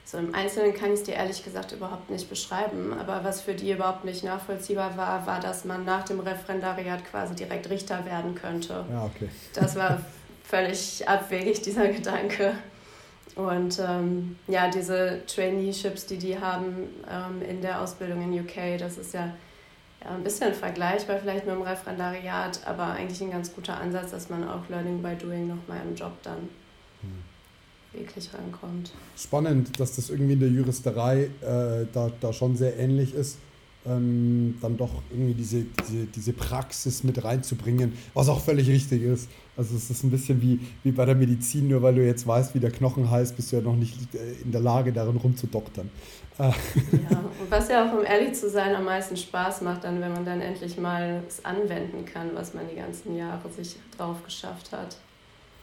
So 0.06 0.20
im 0.20 0.34
Einzelnen 0.34 0.74
kann 0.74 0.94
ich 0.94 1.00
es 1.00 1.04
dir 1.04 1.16
ehrlich 1.16 1.44
gesagt 1.44 1.72
überhaupt 1.72 2.10
nicht 2.10 2.30
beschreiben. 2.30 2.94
Aber 2.94 3.24
was 3.24 3.42
für 3.42 3.56
die 3.56 3.72
überhaupt 3.72 4.06
nicht 4.06 4.24
nachvollziehbar 4.24 4.96
war, 4.96 5.26
war, 5.26 5.40
dass 5.40 5.66
man 5.66 5.86
nach 5.86 6.04
dem 6.04 6.20
Referendariat 6.20 7.04
quasi 7.04 7.36
direkt 7.36 7.70
Richter 7.70 8.06
werden 8.06 8.36
könnte. 8.36 8.86
Ja, 8.92 9.06
okay. 9.06 9.28
Das 9.54 9.76
war 9.76 10.00
völlig 10.54 11.08
abwegig, 11.08 11.62
dieser 11.62 11.88
Gedanke. 11.88 12.54
Und 13.36 13.80
ähm, 13.80 14.36
ja, 14.48 14.70
diese 14.70 15.22
Traineeships, 15.26 16.06
die 16.06 16.18
die 16.18 16.38
haben 16.38 16.88
ähm, 17.10 17.42
in 17.42 17.62
der 17.62 17.82
Ausbildung 17.82 18.22
in 18.22 18.40
UK, 18.40 18.78
das 18.78 19.00
ist 19.00 19.16
ja, 19.16 19.34
ja 20.04 20.12
ein 20.12 20.24
bisschen 20.24 20.54
vergleichbar 20.54 21.18
vielleicht 21.18 21.48
mit 21.48 21.56
dem 21.56 21.64
Referendariat, 21.64 22.60
aber 22.68 22.92
eigentlich 22.92 23.22
ein 23.22 23.32
ganz 23.32 23.52
guter 23.56 23.80
Ansatz, 23.80 24.12
dass 24.12 24.30
man 24.30 24.48
auch 24.48 24.70
Learning 24.70 25.02
by 25.02 25.16
Doing 25.16 25.48
nochmal 25.48 25.80
im 25.84 25.96
Job 25.96 26.12
dann 26.22 26.50
wirklich 27.92 28.32
rankommt. 28.34 28.92
Spannend, 29.18 29.80
dass 29.80 29.96
das 29.96 30.12
irgendwie 30.12 30.34
in 30.34 30.40
der 30.40 30.50
Juristerei 30.50 31.30
äh, 31.42 31.86
da, 31.92 32.12
da 32.20 32.34
schon 32.34 32.56
sehr 32.56 32.78
ähnlich 32.78 33.16
ist. 33.16 33.38
Ähm, 33.86 34.58
dann 34.62 34.78
doch 34.78 35.02
irgendwie 35.12 35.34
diese, 35.34 35.64
diese, 35.64 36.06
diese 36.06 36.32
Praxis 36.32 37.04
mit 37.04 37.22
reinzubringen, 37.22 37.94
was 38.14 38.30
auch 38.30 38.40
völlig 38.40 38.70
richtig 38.70 39.02
ist. 39.02 39.30
Also 39.58 39.76
es 39.76 39.90
ist 39.90 40.04
ein 40.04 40.10
bisschen 40.10 40.42
wie, 40.42 40.60
wie 40.84 40.92
bei 40.92 41.06
der 41.06 41.16
Medizin, 41.16 41.68
nur 41.68 41.82
weil 41.82 41.96
du 41.96 42.06
jetzt 42.06 42.26
weißt, 42.26 42.56
wie 42.56 42.60
der 42.60 42.72
Knochen 42.72 43.12
heißt, 43.12 43.36
bist 43.36 43.52
du 43.52 43.58
ja 43.58 43.62
noch 43.62 43.76
nicht 43.76 44.16
äh, 44.16 44.42
in 44.42 44.52
der 44.54 44.62
Lage, 44.62 44.94
darin 44.94 45.18
rumzudoktern. 45.18 45.90
Äh. 46.40 46.44
Ja, 46.44 47.20
und 47.20 47.52
was 47.52 47.70
ja 47.70 47.86
auch, 47.86 47.98
um 47.98 48.06
ehrlich 48.06 48.34
zu 48.34 48.50
sein, 48.50 48.74
am 48.76 48.86
meisten 48.86 49.18
Spaß 49.18 49.62
macht, 49.62 49.84
dann, 49.84 50.02
wenn 50.02 50.14
man 50.14 50.26
dann 50.26 50.42
endlich 50.42 50.78
mal 50.78 51.22
es 51.28 51.44
anwenden 51.46 52.06
kann, 52.06 52.30
was 52.34 52.54
man 52.54 52.68
die 52.70 52.76
ganzen 52.76 53.16
Jahre 53.16 53.50
sich 53.50 53.76
drauf 53.98 54.24
geschafft 54.24 54.72
hat. 54.72 54.98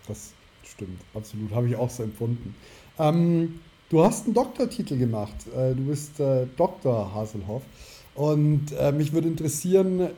Das 0.07 0.33
stimmt, 0.63 1.01
absolut. 1.15 1.51
Habe 1.53 1.69
ich 1.69 1.77
auch 1.77 1.91
so 1.91 2.03
empfunden. 2.03 2.55
Ähm, 2.99 3.61
du 3.89 4.05
hast 4.05 4.27
einen 4.27 4.35
Doktortitel 4.35 4.97
gemacht. 4.97 5.35
Äh, 5.57 5.75
du 5.75 5.87
bist 5.87 6.21
äh, 6.21 6.47
Dr. 6.57 7.15
Haselhoff. 7.15 7.63
Und 8.21 8.73
äh, 8.79 8.93
mich 8.93 9.15
würde 9.15 9.29
interessieren, 9.29 10.11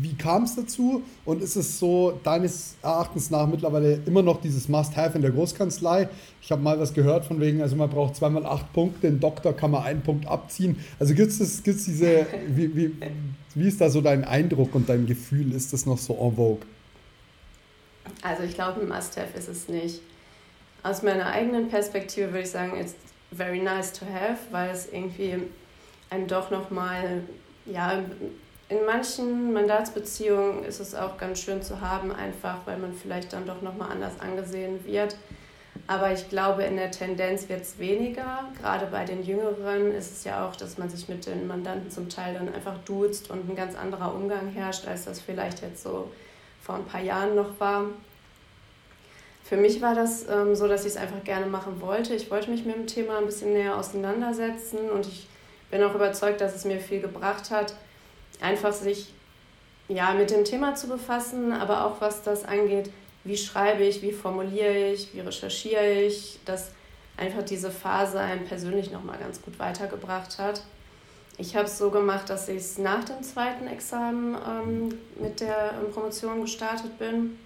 wie 0.00 0.14
kam 0.14 0.44
es 0.44 0.56
dazu? 0.56 1.02
Und 1.26 1.42
ist 1.42 1.54
es 1.54 1.78
so 1.78 2.18
deines 2.24 2.76
Erachtens 2.80 3.28
nach 3.28 3.46
mittlerweile 3.46 4.00
immer 4.06 4.22
noch 4.22 4.40
dieses 4.40 4.70
Must-Have 4.70 5.16
in 5.16 5.20
der 5.20 5.32
Großkanzlei? 5.32 6.08
Ich 6.40 6.50
habe 6.50 6.62
mal 6.62 6.80
was 6.80 6.94
gehört 6.94 7.26
von 7.26 7.42
wegen, 7.42 7.60
also 7.60 7.76
man 7.76 7.90
braucht 7.90 8.16
zweimal 8.16 8.46
acht 8.46 8.72
Punkte, 8.72 9.08
ein 9.08 9.20
Doktor 9.20 9.52
kann 9.52 9.70
man 9.70 9.82
einen 9.82 10.00
Punkt 10.00 10.26
abziehen. 10.26 10.78
Also 10.98 11.12
gibt 11.12 11.28
es 11.30 11.62
gibt's 11.62 11.84
diese, 11.84 12.24
wie, 12.48 12.74
wie, 12.74 12.96
wie 13.54 13.68
ist 13.68 13.82
da 13.82 13.90
so 13.90 14.00
dein 14.00 14.24
Eindruck 14.24 14.74
und 14.74 14.88
dein 14.88 15.04
Gefühl? 15.04 15.52
Ist 15.52 15.74
das 15.74 15.84
noch 15.84 15.98
so 15.98 16.14
en 16.14 16.34
vogue? 16.34 16.66
Also 18.22 18.44
ich 18.44 18.54
glaube, 18.54 18.80
ein 18.80 18.88
Must-Have 18.88 19.36
ist 19.36 19.50
es 19.50 19.68
nicht. 19.68 20.00
Aus 20.84 21.02
meiner 21.02 21.26
eigenen 21.26 21.68
Perspektive 21.68 22.28
würde 22.28 22.44
ich 22.44 22.50
sagen, 22.50 22.80
it's 22.80 22.94
very 23.30 23.60
nice 23.60 23.92
to 23.92 24.06
have, 24.06 24.38
weil 24.52 24.70
es 24.70 24.90
irgendwie 24.90 25.34
einem 26.12 26.26
doch 26.26 26.50
nochmal, 26.50 27.22
ja, 27.66 28.02
in 28.68 28.86
manchen 28.86 29.52
Mandatsbeziehungen 29.52 30.64
ist 30.64 30.80
es 30.80 30.94
auch 30.94 31.18
ganz 31.18 31.40
schön 31.40 31.62
zu 31.62 31.80
haben, 31.80 32.10
einfach 32.10 32.58
weil 32.64 32.78
man 32.78 32.94
vielleicht 32.94 33.32
dann 33.32 33.46
doch 33.46 33.60
nochmal 33.60 33.90
anders 33.90 34.18
angesehen 34.20 34.84
wird. 34.86 35.16
Aber 35.86 36.12
ich 36.12 36.28
glaube, 36.28 36.62
in 36.62 36.76
der 36.76 36.90
Tendenz 36.90 37.48
wird 37.48 37.62
es 37.62 37.78
weniger. 37.78 38.44
Gerade 38.60 38.86
bei 38.86 39.04
den 39.04 39.22
Jüngeren 39.22 39.92
ist 39.92 40.12
es 40.12 40.24
ja 40.24 40.46
auch, 40.46 40.54
dass 40.54 40.78
man 40.78 40.88
sich 40.88 41.08
mit 41.08 41.26
den 41.26 41.46
Mandanten 41.46 41.90
zum 41.90 42.08
Teil 42.08 42.34
dann 42.34 42.52
einfach 42.54 42.78
duzt 42.84 43.30
und 43.30 43.50
ein 43.50 43.56
ganz 43.56 43.74
anderer 43.74 44.14
Umgang 44.14 44.48
herrscht, 44.50 44.86
als 44.86 45.04
das 45.04 45.20
vielleicht 45.20 45.60
jetzt 45.62 45.82
so 45.82 46.10
vor 46.62 46.76
ein 46.76 46.84
paar 46.84 47.02
Jahren 47.02 47.34
noch 47.34 47.58
war. 47.58 47.86
Für 49.44 49.56
mich 49.56 49.82
war 49.82 49.94
das 49.94 50.26
ähm, 50.28 50.54
so, 50.54 50.68
dass 50.68 50.82
ich 50.82 50.92
es 50.92 50.96
einfach 50.96 51.24
gerne 51.24 51.46
machen 51.46 51.80
wollte. 51.80 52.14
Ich 52.14 52.30
wollte 52.30 52.50
mich 52.50 52.64
mit 52.64 52.76
dem 52.76 52.86
Thema 52.86 53.18
ein 53.18 53.26
bisschen 53.26 53.52
näher 53.52 53.76
auseinandersetzen 53.76 54.90
und 54.90 55.06
ich 55.06 55.26
bin 55.72 55.82
auch 55.82 55.94
überzeugt, 55.94 56.40
dass 56.40 56.54
es 56.54 56.64
mir 56.64 56.78
viel 56.78 57.00
gebracht 57.00 57.50
hat, 57.50 57.74
einfach 58.40 58.72
sich 58.72 59.12
ja, 59.88 60.12
mit 60.12 60.30
dem 60.30 60.44
Thema 60.44 60.74
zu 60.74 60.86
befassen, 60.86 61.52
aber 61.52 61.86
auch 61.86 62.00
was 62.00 62.22
das 62.22 62.44
angeht, 62.44 62.90
wie 63.24 63.36
schreibe 63.36 63.82
ich, 63.82 64.02
wie 64.02 64.12
formuliere 64.12 64.92
ich, 64.92 65.14
wie 65.14 65.20
recherchiere 65.20 66.02
ich, 66.02 66.38
dass 66.44 66.70
einfach 67.16 67.42
diese 67.42 67.70
Phase 67.70 68.20
einem 68.20 68.44
persönlich 68.44 68.90
nochmal 68.90 69.18
ganz 69.18 69.40
gut 69.40 69.58
weitergebracht 69.58 70.38
hat. 70.38 70.62
Ich 71.38 71.56
habe 71.56 71.66
es 71.66 71.78
so 71.78 71.90
gemacht, 71.90 72.28
dass 72.28 72.48
ich 72.48 72.58
es 72.58 72.78
nach 72.78 73.04
dem 73.04 73.22
zweiten 73.22 73.66
Examen 73.66 74.36
ähm, 74.46 74.98
mit 75.18 75.40
der 75.40 75.72
ähm, 75.72 75.90
Promotion 75.92 76.42
gestartet 76.42 76.98
bin. 76.98 77.38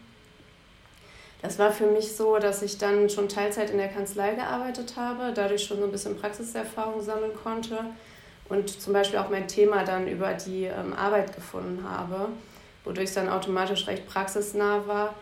Das 1.42 1.60
war 1.60 1.70
für 1.70 1.86
mich 1.86 2.16
so, 2.16 2.38
dass 2.38 2.62
ich 2.62 2.78
dann 2.78 3.08
schon 3.08 3.28
Teilzeit 3.28 3.70
in 3.70 3.78
der 3.78 3.88
Kanzlei 3.88 4.34
gearbeitet 4.34 4.94
habe, 4.96 5.32
dadurch 5.32 5.64
schon 5.64 5.78
so 5.78 5.84
ein 5.84 5.92
bisschen 5.92 6.16
Praxiserfahrung 6.16 7.00
sammeln 7.00 7.32
konnte 7.40 7.78
und 8.48 8.68
zum 8.68 8.92
Beispiel 8.92 9.18
auch 9.18 9.28
mein 9.28 9.48
Thema 9.48 9.84
dann 9.84 10.06
über 10.06 10.34
die 10.34 10.64
ähm, 10.64 10.92
Arbeit 10.94 11.34
gefunden 11.34 11.84
habe, 11.88 12.28
wodurch 12.84 13.08
es 13.08 13.14
dann 13.14 13.28
automatisch 13.28 13.86
recht 13.86 14.06
praxisnah 14.06 14.86
war. 14.86 15.14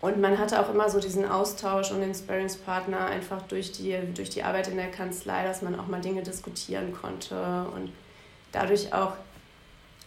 Und 0.00 0.20
man 0.20 0.38
hatte 0.38 0.60
auch 0.60 0.68
immer 0.68 0.90
so 0.90 0.98
diesen 0.98 1.28
Austausch 1.28 1.92
und 1.92 2.00
den 2.00 2.12
Sparringspartner 2.12 3.06
einfach 3.06 3.42
durch 3.42 3.70
die, 3.70 3.96
durch 4.14 4.30
die 4.30 4.42
Arbeit 4.42 4.68
in 4.68 4.76
der 4.76 4.90
Kanzlei, 4.90 5.44
dass 5.44 5.62
man 5.62 5.78
auch 5.78 5.86
mal 5.86 6.00
Dinge 6.00 6.22
diskutieren 6.22 6.92
konnte 6.92 7.36
und 7.74 7.92
dadurch 8.50 8.92
auch, 8.92 9.12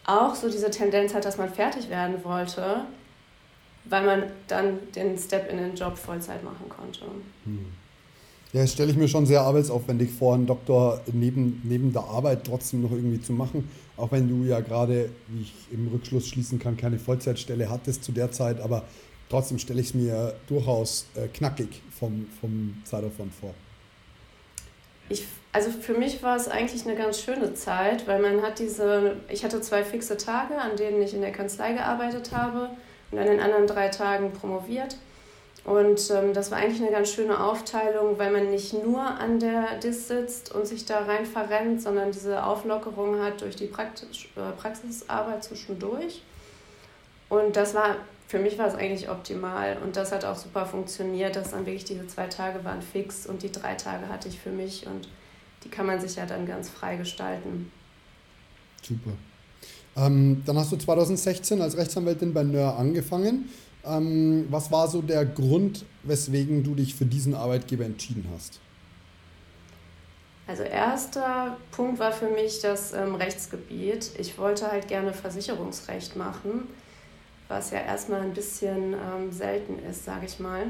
auch 0.06 0.36
so 0.36 0.50
diese 0.50 0.70
Tendenz 0.70 1.14
hat, 1.14 1.24
dass 1.24 1.38
man 1.38 1.54
fertig 1.54 1.90
werden 1.90 2.24
wollte, 2.26 2.82
weil 3.86 4.06
man 4.06 4.24
dann 4.48 4.80
den 4.92 5.18
Step 5.18 5.50
in 5.50 5.58
den 5.58 5.76
Job 5.76 5.98
Vollzeit 5.98 6.44
machen 6.44 6.68
konnte. 6.68 7.06
Hm. 7.46 7.72
Ja, 8.54 8.62
das 8.62 8.72
stelle 8.72 8.92
ich 8.92 8.98
mir 8.98 9.08
schon 9.08 9.26
sehr 9.26 9.42
arbeitsaufwendig 9.42 10.12
vor, 10.12 10.34
einen 10.34 10.46
Doktor 10.46 11.02
neben, 11.12 11.62
neben 11.66 11.92
der 11.92 12.04
Arbeit 12.04 12.46
trotzdem 12.46 12.82
noch 12.82 12.92
irgendwie 12.92 13.22
zu 13.22 13.34
machen. 13.34 13.70
Auch 13.98 14.12
wenn 14.12 14.30
du 14.30 14.46
ja 14.46 14.60
gerade, 14.62 15.10
wie 15.28 15.42
ich 15.42 15.54
im 15.72 15.88
Rückschluss 15.90 16.28
schließen 16.28 16.60
kann, 16.60 16.78
keine 16.78 17.00
Vollzeitstelle 17.00 17.70
hattest 17.70 18.04
zu 18.04 18.12
der 18.12 18.32
Zeit, 18.32 18.62
aber 18.62 18.84
trotzdem 19.30 19.60
stelle 19.60 19.82
ich 19.82 19.88
es 19.88 19.94
mir 19.94 20.36
durchaus 20.48 21.06
äh, 21.16 21.28
knackig 21.28 21.82
vom, 22.00 22.28
vom 22.40 22.78
Zeitaufwand 22.86 23.34
vor. 23.34 23.54
Ich, 25.10 25.26
also 25.52 25.70
für 25.70 25.94
mich 25.94 26.24
war 26.24 26.36
es 26.36 26.48
eigentlich 26.48 26.86
eine 26.86 26.96
ganz 26.96 27.22
schöne 27.22 27.54
Zeit, 27.54 28.08
weil 28.08 28.22
man 28.22 28.42
hat 28.42 28.60
diese, 28.60 29.18
ich 29.30 29.44
hatte 29.44 29.62
zwei 29.62 29.84
fixe 29.84 30.18
Tage, 30.18 30.58
an 30.58 30.76
denen 30.78 31.02
ich 31.02 31.14
in 31.14 31.22
der 31.22 31.32
Kanzlei 31.32 31.74
gearbeitet 31.74 32.32
habe 32.32 32.70
und 33.12 33.20
an 33.20 33.28
den 33.28 33.40
anderen 33.40 33.68
drei 33.68 33.90
Tagen 33.90 34.32
promoviert. 34.32 34.98
Und 35.66 36.12
ähm, 36.12 36.34
das 36.34 36.52
war 36.52 36.60
eigentlich 36.60 36.82
eine 36.82 36.92
ganz 36.92 37.12
schöne 37.12 37.44
Aufteilung, 37.44 38.20
weil 38.20 38.32
man 38.32 38.52
nicht 38.52 38.74
nur 38.74 39.02
an 39.02 39.40
der 39.40 39.80
DIS 39.80 40.08
sitzt 40.08 40.54
und 40.54 40.68
sich 40.68 40.86
da 40.86 41.00
rein 41.00 41.26
verrennt, 41.26 41.82
sondern 41.82 42.12
diese 42.12 42.44
Auflockerung 42.44 43.20
hat 43.20 43.42
durch 43.42 43.56
die 43.56 43.66
äh, 43.66 44.52
Praxisarbeit 44.58 45.44
zwischendurch. 45.44 46.22
Und 47.30 47.56
das 47.56 47.74
war, 47.74 47.96
für 48.28 48.38
mich 48.38 48.60
war 48.60 48.68
es 48.68 48.76
eigentlich 48.76 49.10
optimal 49.10 49.78
und 49.84 49.96
das 49.96 50.12
hat 50.12 50.24
auch 50.24 50.36
super 50.36 50.68
funktioniert, 50.68 51.36
dass 51.36 51.50
dann 51.50 51.66
wirklich 51.66 51.86
diese 51.86 52.06
zwei 52.06 52.28
Tage 52.28 52.64
waren 52.64 52.84
fix 52.84 53.26
und 53.26 53.42
die 53.42 53.52
drei 53.52 53.74
Tage 53.74 54.08
hatte 54.08 54.28
ich 54.28 54.40
für 54.40 54.52
mich 54.52 54.86
und 54.86 55.10
die 55.64 55.70
kann 55.70 55.88
man 55.88 56.00
sich 56.00 56.16
ja 56.16 56.28
dann 56.28 56.46
ganz 56.46 56.70
frei 56.70 56.96
gestalten. 56.96 57.72
Super. 58.84 59.14
Ähm, 59.98 60.44
dann 60.46 60.60
hast 60.60 60.72
du 60.72 60.76
2016 60.76 61.60
als 61.60 61.76
Rechtsanwältin 61.76 62.36
bei 62.36 62.44
NÖR 62.44 62.78
angefangen. 62.78 63.50
Ähm, 63.88 64.48
was 64.50 64.72
war 64.72 64.88
so 64.88 65.02
der 65.02 65.26
Grund, 65.26 65.86
weswegen 66.04 66.64
du 66.64 66.76
dich 66.76 66.96
für 66.96 67.06
diesen 67.06 67.34
Arbeitgeber 67.34 67.86
entschieden 67.86 68.28
hast? 68.34 68.60
Also 70.48 70.64
erster 70.64 71.58
Punkt 71.72 72.00
war 72.00 72.12
für 72.12 72.30
mich 72.30 72.60
das 72.60 72.94
ähm, 72.94 73.16
Rechtsgebiet. 73.16 74.12
Ich 74.20 74.38
wollte 74.38 74.72
halt 74.72 74.88
gerne 74.88 75.12
Versicherungsrecht 75.12 76.16
machen, 76.16 76.68
was 77.48 77.72
ja 77.72 77.80
erstmal 77.80 78.22
ein 78.22 78.34
bisschen 78.34 78.94
ähm, 78.94 79.32
selten 79.32 79.80
ist, 79.80 80.06
sage 80.06 80.28
ich 80.28 80.40
mal. 80.40 80.68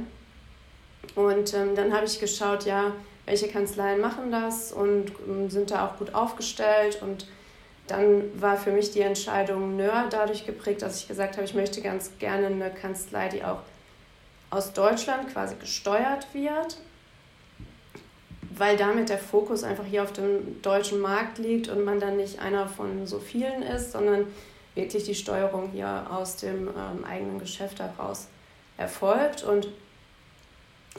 Und 1.15 1.53
ähm, 1.53 1.75
dann 1.75 1.93
habe 1.93 2.05
ich 2.05 2.19
geschaut, 2.19 2.65
ja, 2.65 2.93
welche 3.25 3.47
Kanzleien 3.47 3.99
machen 3.99 4.31
das 4.31 4.71
und 4.71 5.11
ähm, 5.27 5.49
sind 5.49 5.71
da 5.71 5.87
auch 5.87 5.97
gut 5.97 6.13
aufgestellt 6.13 7.01
und 7.01 7.27
dann 7.87 8.41
war 8.41 8.57
für 8.57 8.71
mich 8.71 8.91
die 8.91 9.01
Entscheidung 9.01 9.75
Nör 9.75 10.07
dadurch 10.09 10.45
geprägt, 10.45 10.81
dass 10.81 11.01
ich 11.01 11.07
gesagt 11.07 11.35
habe, 11.35 11.45
ich 11.45 11.53
möchte 11.53 11.81
ganz 11.81 12.11
gerne 12.17 12.47
eine 12.47 12.71
Kanzlei, 12.71 13.29
die 13.29 13.43
auch 13.43 13.59
aus 14.49 14.73
Deutschland 14.73 15.31
quasi 15.31 15.55
gesteuert 15.55 16.27
wird, 16.33 16.77
weil 18.57 18.77
damit 18.77 19.09
der 19.09 19.17
Fokus 19.17 19.63
einfach 19.63 19.85
hier 19.85 20.03
auf 20.03 20.13
dem 20.13 20.61
deutschen 20.61 20.99
Markt 20.99 21.37
liegt 21.37 21.67
und 21.67 21.83
man 21.83 21.99
dann 21.99 22.17
nicht 22.17 22.39
einer 22.39 22.67
von 22.67 23.05
so 23.05 23.19
vielen 23.19 23.61
ist, 23.61 23.91
sondern 23.91 24.27
wirklich 24.73 25.03
die 25.03 25.15
Steuerung 25.15 25.69
hier 25.71 26.07
aus 26.09 26.37
dem 26.37 26.67
ähm, 26.69 27.03
eigenen 27.07 27.39
Geschäft 27.39 27.79
heraus 27.79 28.27
erfolgt. 28.77 29.43
Und 29.43 29.67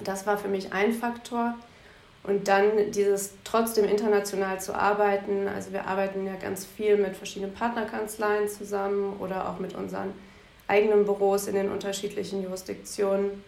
das 0.02 0.26
war 0.26 0.38
für 0.38 0.48
mich 0.48 0.72
ein 0.72 0.92
Faktor. 0.92 1.54
Und 2.26 2.48
dann 2.48 2.90
dieses 2.90 3.34
trotzdem 3.44 3.84
international 3.84 4.60
zu 4.60 4.74
arbeiten. 4.74 5.46
Also 5.46 5.72
wir 5.72 5.86
arbeiten 5.86 6.26
ja 6.26 6.34
ganz 6.34 6.64
viel 6.64 6.96
mit 6.96 7.16
verschiedenen 7.16 7.54
Partnerkanzleien 7.54 8.48
zusammen 8.48 9.16
oder 9.20 9.48
auch 9.48 9.60
mit 9.60 9.74
unseren 9.74 10.12
eigenen 10.66 11.04
Büros 11.04 11.46
in 11.46 11.54
den 11.54 11.70
unterschiedlichen 11.70 12.42
Jurisdiktionen. 12.42 13.44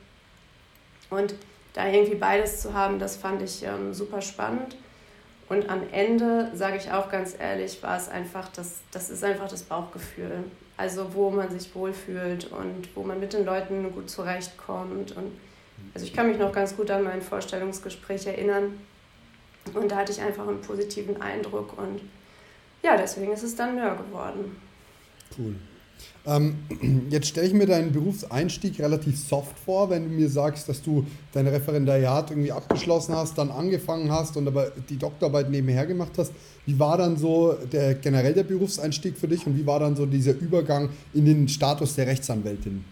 Und 1.10 1.34
da 1.74 1.88
irgendwie 1.88 2.14
beides 2.14 2.60
zu 2.60 2.72
haben, 2.72 2.98
das 2.98 3.16
fand 3.16 3.42
ich 3.42 3.64
ähm, 3.64 3.92
super 3.94 4.20
spannend. 4.20 4.76
Und 5.48 5.70
am 5.70 5.82
Ende, 5.90 6.50
sage 6.54 6.76
ich 6.76 6.92
auch 6.92 7.10
ganz 7.10 7.34
ehrlich, 7.38 7.82
war 7.82 7.96
es 7.96 8.08
einfach 8.08 8.48
das, 8.48 8.80
das 8.92 9.10
ist 9.10 9.24
einfach 9.24 9.48
das 9.48 9.62
Bauchgefühl. 9.62 10.44
Also 10.76 11.14
wo 11.14 11.30
man 11.30 11.50
sich 11.50 11.74
wohlfühlt 11.74 12.52
und 12.52 12.94
wo 12.94 13.02
man 13.02 13.18
mit 13.18 13.32
den 13.32 13.44
Leuten 13.44 13.90
gut 13.92 14.08
zurechtkommt 14.08 15.16
und 15.16 15.32
also 15.94 16.06
ich 16.06 16.12
kann 16.12 16.28
mich 16.28 16.38
noch 16.38 16.52
ganz 16.52 16.76
gut 16.76 16.90
an 16.90 17.04
mein 17.04 17.22
Vorstellungsgespräch 17.22 18.26
erinnern 18.26 18.78
und 19.74 19.90
da 19.90 19.96
hatte 19.96 20.12
ich 20.12 20.20
einfach 20.20 20.46
einen 20.46 20.60
positiven 20.60 21.20
Eindruck 21.20 21.78
und 21.78 22.00
ja, 22.82 22.96
deswegen 22.96 23.32
ist 23.32 23.42
es 23.42 23.56
dann 23.56 23.76
Nör 23.76 23.96
geworden. 23.96 24.56
Cool. 25.36 25.54
Ähm, 26.26 26.56
jetzt 27.10 27.28
stelle 27.28 27.46
ich 27.46 27.54
mir 27.54 27.66
deinen 27.66 27.92
Berufseinstieg 27.92 28.78
relativ 28.78 29.18
soft 29.18 29.58
vor, 29.58 29.90
wenn 29.90 30.04
du 30.04 30.14
mir 30.14 30.28
sagst, 30.28 30.68
dass 30.68 30.82
du 30.82 31.06
dein 31.32 31.46
Referendariat 31.46 32.30
irgendwie 32.30 32.52
abgeschlossen 32.52 33.14
hast, 33.14 33.38
dann 33.38 33.50
angefangen 33.50 34.10
hast 34.12 34.36
und 34.36 34.46
aber 34.46 34.72
die 34.88 34.96
Doktorarbeit 34.96 35.50
nebenher 35.50 35.86
gemacht 35.86 36.12
hast. 36.18 36.32
Wie 36.66 36.78
war 36.78 36.98
dann 36.98 37.16
so 37.16 37.54
der, 37.72 37.94
generell 37.94 38.34
der 38.34 38.44
Berufseinstieg 38.44 39.16
für 39.16 39.28
dich 39.28 39.46
und 39.46 39.56
wie 39.56 39.66
war 39.66 39.80
dann 39.80 39.96
so 39.96 40.06
dieser 40.06 40.32
Übergang 40.32 40.90
in 41.14 41.24
den 41.24 41.48
Status 41.48 41.94
der 41.94 42.06
Rechtsanwältin? 42.06 42.84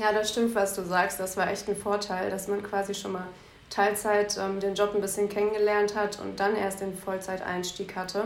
Ja, 0.00 0.12
das 0.12 0.30
stimmt, 0.30 0.54
was 0.54 0.74
du 0.74 0.82
sagst. 0.82 1.18
Das 1.18 1.36
war 1.36 1.50
echt 1.50 1.68
ein 1.68 1.76
Vorteil, 1.76 2.30
dass 2.30 2.48
man 2.48 2.62
quasi 2.62 2.94
schon 2.94 3.12
mal 3.12 3.26
Teilzeit 3.70 4.38
ähm, 4.38 4.60
den 4.60 4.74
Job 4.74 4.94
ein 4.94 5.00
bisschen 5.00 5.28
kennengelernt 5.28 5.94
hat 5.94 6.20
und 6.20 6.38
dann 6.38 6.56
erst 6.56 6.80
den 6.80 6.96
Vollzeiteinstieg 6.96 7.96
hatte. 7.96 8.24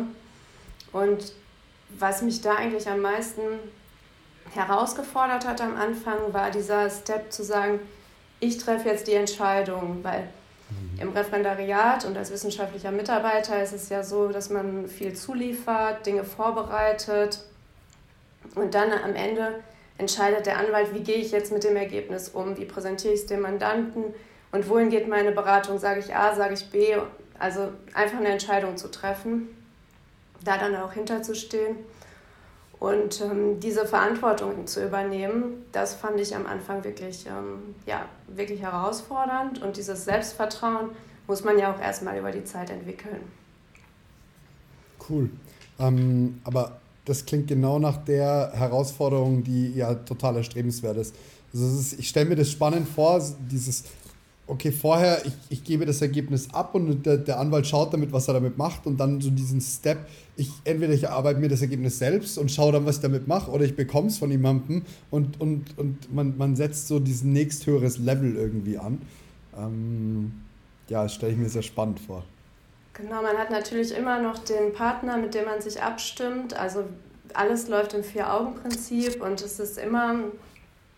Und 0.93 1.33
was 1.99 2.23
mich 2.23 2.41
da 2.41 2.55
eigentlich 2.57 2.89
am 2.89 3.01
meisten 3.01 3.41
herausgefordert 4.55 5.47
hat 5.47 5.61
am 5.61 5.77
Anfang, 5.77 6.33
war 6.33 6.51
dieser 6.51 6.91
Step 6.91 7.33
zu 7.33 7.43
sagen, 7.43 7.81
ich 8.41 8.59
treffe 8.59 8.89
jetzt 8.89 9.07
die 9.07 9.15
Entscheidung, 9.15 10.01
weil 10.03 10.29
mhm. 10.71 11.01
im 11.01 11.09
Referendariat 11.11 12.05
und 12.05 12.17
als 12.17 12.31
wissenschaftlicher 12.31 12.91
Mitarbeiter 12.91 13.63
ist 13.63 13.73
es 13.73 13.89
ja 13.89 14.03
so, 14.03 14.29
dass 14.29 14.51
man 14.51 14.89
viel 14.89 15.15
zuliefert, 15.15 16.05
Dinge 16.05 16.25
vorbereitet 16.25 17.45
und 18.55 18.75
dann 18.75 18.93
am 18.93 19.15
Ende 19.15 19.63
entscheidet 19.99 20.47
der 20.47 20.59
Anwalt, 20.59 20.95
wie 20.95 21.01
gehe 21.01 21.17
ich 21.17 21.31
jetzt 21.31 21.53
mit 21.53 21.65
dem 21.65 21.77
Ergebnis 21.77 22.29
um, 22.31 22.57
wie 22.57 22.65
präsentiere 22.65 23.15
ich 23.15 23.21
es 23.21 23.27
dem 23.27 23.41
Mandanten 23.41 24.05
und 24.51 24.69
wohin 24.69 24.91
geht 24.91 25.09
meine 25.09 25.33
Beratung, 25.33 25.79
sage 25.79 26.01
ich 26.01 26.15
A, 26.15 26.35
sage 26.35 26.55
ich 26.55 26.71
B, 26.71 26.97
also 27.39 27.73
einfach 27.95 28.19
eine 28.19 28.29
Entscheidung 28.29 28.77
zu 28.77 28.91
treffen, 28.91 29.49
da 30.45 30.59
dann 30.59 30.77
auch 30.77 30.93
hinterzustehen 30.93 31.77
und 32.83 33.21
ähm, 33.21 33.61
diese 33.61 33.87
Verantwortung 33.87 34.67
zu 34.67 34.85
übernehmen, 34.85 35.65
das 35.71 35.95
fand 35.95 36.19
ich 36.19 36.35
am 36.35 36.47
Anfang 36.47 36.83
wirklich, 36.83 37.27
ähm, 37.27 37.77
ja, 37.87 38.07
wirklich 38.27 38.61
herausfordernd 38.61 39.63
und 39.63 39.77
dieses 39.77 40.05
Selbstvertrauen 40.05 40.91
muss 41.29 41.45
man 41.45 41.59
ja 41.59 41.73
auch 41.73 41.81
erstmal 41.81 42.19
über 42.19 42.33
die 42.33 42.43
Zeit 42.43 42.71
entwickeln. 42.71 43.23
Cool. 45.09 45.31
Ähm, 45.79 46.41
aber 46.45 46.82
das 47.05 47.25
klingt 47.27 47.49
genau 47.49 47.79
nach 47.79 47.99
der 48.05 48.53
Herausforderung, 48.55 49.43
die 49.43 49.73
ja 49.75 49.95
total 49.95 50.37
erstrebenswert 50.37 50.97
ist. 50.97 51.15
Also 51.53 51.67
ist, 51.67 51.99
ich 51.99 52.09
stelle 52.09 52.29
mir 52.29 52.37
das 52.37 52.51
spannend 52.51 52.89
vor, 52.89 53.21
dieses, 53.51 53.85
okay, 54.47 54.73
vorher, 54.73 55.25
ich, 55.27 55.33
ich 55.49 55.65
gebe 55.65 55.85
das 55.85 56.01
Ergebnis 56.01 56.49
ab 56.53 56.75
und 56.75 57.05
der, 57.05 57.19
der 57.19 57.41
Anwalt 57.41 57.67
schaut 57.67 57.93
damit, 57.93 58.13
was 58.13 58.29
er 58.29 58.35
damit 58.35 58.57
macht 58.57 58.87
und 58.87 58.99
dann 58.99 59.21
so 59.21 59.31
diesen 59.31 59.61
Step, 59.61 60.07
ich 60.37 60.51
entweder 60.65 60.95
ich 60.95 61.09
arbeite 61.09 61.41
mir 61.41 61.49
das 61.49 61.61
Ergebnis 61.61 61.99
selbst 61.99 62.39
und 62.39 62.51
schaue 62.51 62.73
dann, 62.73 62.87
was 62.87 62.97
ich 62.97 63.03
damit 63.03 63.29
mache 63.29 63.51
oder 63.51 63.65
ich 63.65 63.77
bekomme 63.77 64.09
es 64.09 64.19
von 64.19 64.31
jemandem 64.31 64.83
und, 65.11 65.41
und, 65.41 65.79
und 65.79 66.13
man, 66.15 66.37
man 66.39 66.57
setzt 66.57 66.89
so 66.89 66.99
diesen 67.01 67.33
nächsthöheres 67.33 67.99
Level 67.99 68.37
irgendwie 68.37 68.79
an. 68.79 69.03
Ähm, 69.59 70.33
ja, 70.89 71.03
das 71.03 71.15
stelle 71.15 71.33
ich 71.33 71.39
mir 71.39 71.49
sehr 71.49 71.63
spannend 71.63 72.01
vor. 72.01 72.25
Genau, 72.95 73.23
man 73.23 73.39
hat 73.39 73.51
natürlich 73.51 73.97
immer 73.97 74.21
noch 74.21 74.39
den 74.39 74.73
Partner, 74.73 75.17
mit 75.17 75.35
dem 75.35 75.47
man 75.47 75.61
sich 75.61 75.83
abstimmt. 75.83 76.55
Also 76.55 76.85
alles 77.35 77.69
läuft 77.69 77.95
im 77.95 78.05
Vier-Augen-Prinzip 78.05 79.23
und 79.23 79.41
es 79.41 79.59
ist 79.59 79.79
immer 79.79 80.13
ein 80.13 80.33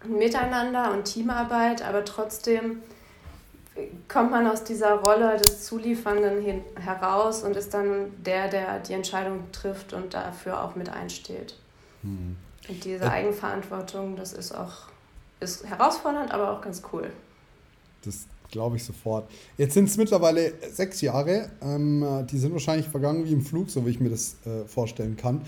Miteinander 0.08 0.92
und 0.92 1.04
Teamarbeit, 1.04 1.82
aber 1.82 2.04
trotzdem 2.04 2.82
kommt 4.08 4.30
man 4.30 4.46
aus 4.46 4.64
dieser 4.64 4.94
Rolle 4.94 5.36
des 5.36 5.64
Zuliefernden 5.64 6.40
hin, 6.40 6.62
heraus 6.78 7.42
und 7.42 7.56
ist 7.56 7.74
dann 7.74 8.12
der, 8.22 8.48
der 8.48 8.80
die 8.80 8.92
Entscheidung 8.92 9.50
trifft 9.52 9.92
und 9.92 10.14
dafür 10.14 10.62
auch 10.62 10.76
mit 10.76 10.88
einsteht. 10.88 11.56
Hm. 12.02 12.36
Und 12.68 12.84
diese 12.84 13.10
Eigenverantwortung, 13.10 14.16
das 14.16 14.32
ist 14.32 14.52
auch 14.52 14.88
ist 15.40 15.64
herausfordernd, 15.66 16.32
aber 16.32 16.52
auch 16.52 16.60
ganz 16.60 16.82
cool. 16.92 17.10
Das 18.02 18.26
Glaube 18.54 18.76
ich 18.76 18.84
sofort. 18.84 19.28
Jetzt 19.58 19.75
sind 19.75 19.88
es 19.88 19.96
mittlerweile 19.96 20.52
sechs 20.73 21.00
Jahre. 21.00 21.50
Ähm, 21.61 22.06
die 22.30 22.38
sind 22.38 22.52
wahrscheinlich 22.52 22.87
vergangen 22.87 23.25
wie 23.25 23.32
im 23.32 23.42
Flug, 23.42 23.68
so 23.68 23.84
wie 23.84 23.90
ich 23.90 23.99
mir 23.99 24.11
das 24.11 24.37
äh, 24.46 24.64
vorstellen 24.68 25.16
kann. 25.16 25.40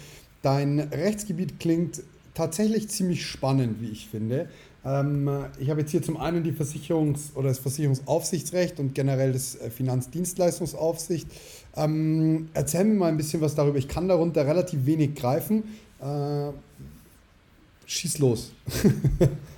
Dein 0.42 0.80
Rechtsgebiet 0.80 1.60
klingt 1.60 2.02
tatsächlich 2.34 2.88
ziemlich 2.88 3.24
spannend, 3.24 3.80
wie 3.80 3.90
ich 3.90 4.08
finde. 4.08 4.48
Ähm, 4.84 5.30
ich 5.60 5.70
habe 5.70 5.82
jetzt 5.82 5.92
hier 5.92 6.02
zum 6.02 6.16
einen 6.16 6.42
die 6.42 6.50
Versicherungs- 6.50 7.32
oder 7.36 7.50
das 7.50 7.60
Versicherungsaufsichtsrecht 7.60 8.80
und 8.80 8.92
generell 8.92 9.32
das 9.32 9.54
äh, 9.54 9.70
Finanzdienstleistungsaufsicht. 9.70 11.28
Ähm, 11.76 12.48
erzähl 12.54 12.82
mir 12.82 12.94
mal 12.94 13.08
ein 13.08 13.16
bisschen 13.16 13.40
was 13.40 13.54
darüber. 13.54 13.78
Ich 13.78 13.86
kann 13.86 14.08
darunter 14.08 14.44
relativ 14.44 14.84
wenig 14.84 15.14
greifen. 15.14 15.62
Äh, 16.00 16.50
schieß 17.86 18.18
los. 18.18 18.50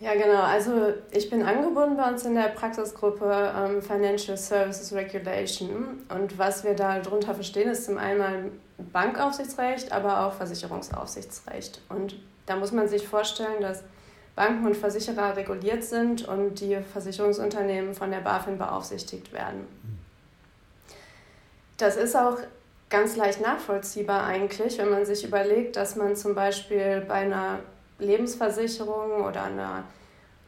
Ja, 0.00 0.14
genau. 0.14 0.40
Also 0.40 0.94
ich 1.10 1.28
bin 1.28 1.42
angebunden 1.42 1.98
bei 1.98 2.08
uns 2.08 2.24
in 2.24 2.34
der 2.34 2.48
Praxisgruppe 2.48 3.52
ähm, 3.54 3.82
Financial 3.82 4.36
Services 4.36 4.94
Regulation. 4.94 6.06
Und 6.08 6.38
was 6.38 6.64
wir 6.64 6.74
da 6.74 7.00
drunter 7.00 7.34
verstehen, 7.34 7.68
ist 7.68 7.84
zum 7.84 7.98
einen 7.98 8.58
Bankaufsichtsrecht, 8.92 9.92
aber 9.92 10.26
auch 10.26 10.32
Versicherungsaufsichtsrecht. 10.32 11.82
Und 11.90 12.16
da 12.46 12.56
muss 12.56 12.72
man 12.72 12.88
sich 12.88 13.06
vorstellen, 13.06 13.60
dass 13.60 13.84
Banken 14.34 14.66
und 14.66 14.76
Versicherer 14.76 15.36
reguliert 15.36 15.84
sind 15.84 16.26
und 16.26 16.60
die 16.60 16.78
Versicherungsunternehmen 16.78 17.92
von 17.92 18.10
der 18.10 18.20
BaFin 18.20 18.56
beaufsichtigt 18.56 19.34
werden. 19.34 19.66
Das 21.76 21.96
ist 21.96 22.16
auch 22.16 22.38
ganz 22.88 23.16
leicht 23.16 23.42
nachvollziehbar 23.42 24.24
eigentlich, 24.24 24.78
wenn 24.78 24.88
man 24.88 25.04
sich 25.04 25.26
überlegt, 25.26 25.76
dass 25.76 25.94
man 25.94 26.16
zum 26.16 26.34
Beispiel 26.34 27.04
bei 27.06 27.16
einer 27.16 27.58
Lebensversicherung 28.00 29.24
oder 29.24 29.44
einer 29.44 29.84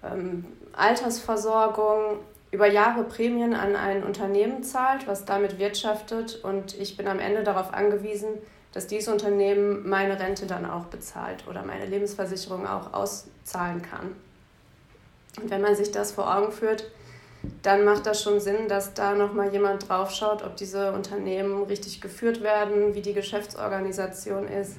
ähm, 0.02 0.44
Altersversorgung 0.72 2.18
über 2.50 2.66
Jahre 2.66 3.04
Prämien 3.04 3.54
an 3.54 3.76
ein 3.76 4.04
Unternehmen 4.04 4.62
zahlt, 4.62 5.06
was 5.06 5.24
damit 5.24 5.58
wirtschaftet 5.58 6.44
und 6.44 6.78
ich 6.78 6.96
bin 6.96 7.08
am 7.08 7.18
Ende 7.18 7.44
darauf 7.44 7.72
angewiesen, 7.72 8.28
dass 8.72 8.86
dieses 8.86 9.12
Unternehmen 9.12 9.88
meine 9.88 10.18
Rente 10.18 10.46
dann 10.46 10.68
auch 10.68 10.86
bezahlt 10.86 11.46
oder 11.48 11.62
meine 11.62 11.86
Lebensversicherung 11.86 12.66
auch 12.66 12.92
auszahlen 12.92 13.82
kann. 13.82 14.16
Und 15.40 15.50
wenn 15.50 15.62
man 15.62 15.76
sich 15.76 15.90
das 15.90 16.12
vor 16.12 16.34
Augen 16.34 16.52
führt, 16.52 16.90
dann 17.62 17.84
macht 17.84 18.06
das 18.06 18.22
schon 18.22 18.38
Sinn, 18.38 18.68
dass 18.68 18.94
da 18.94 19.14
nochmal 19.14 19.52
jemand 19.52 19.88
draufschaut, 19.88 20.42
ob 20.42 20.56
diese 20.56 20.92
Unternehmen 20.92 21.64
richtig 21.64 22.00
geführt 22.00 22.42
werden, 22.42 22.94
wie 22.94 23.02
die 23.02 23.14
Geschäftsorganisation 23.14 24.46
ist, 24.46 24.76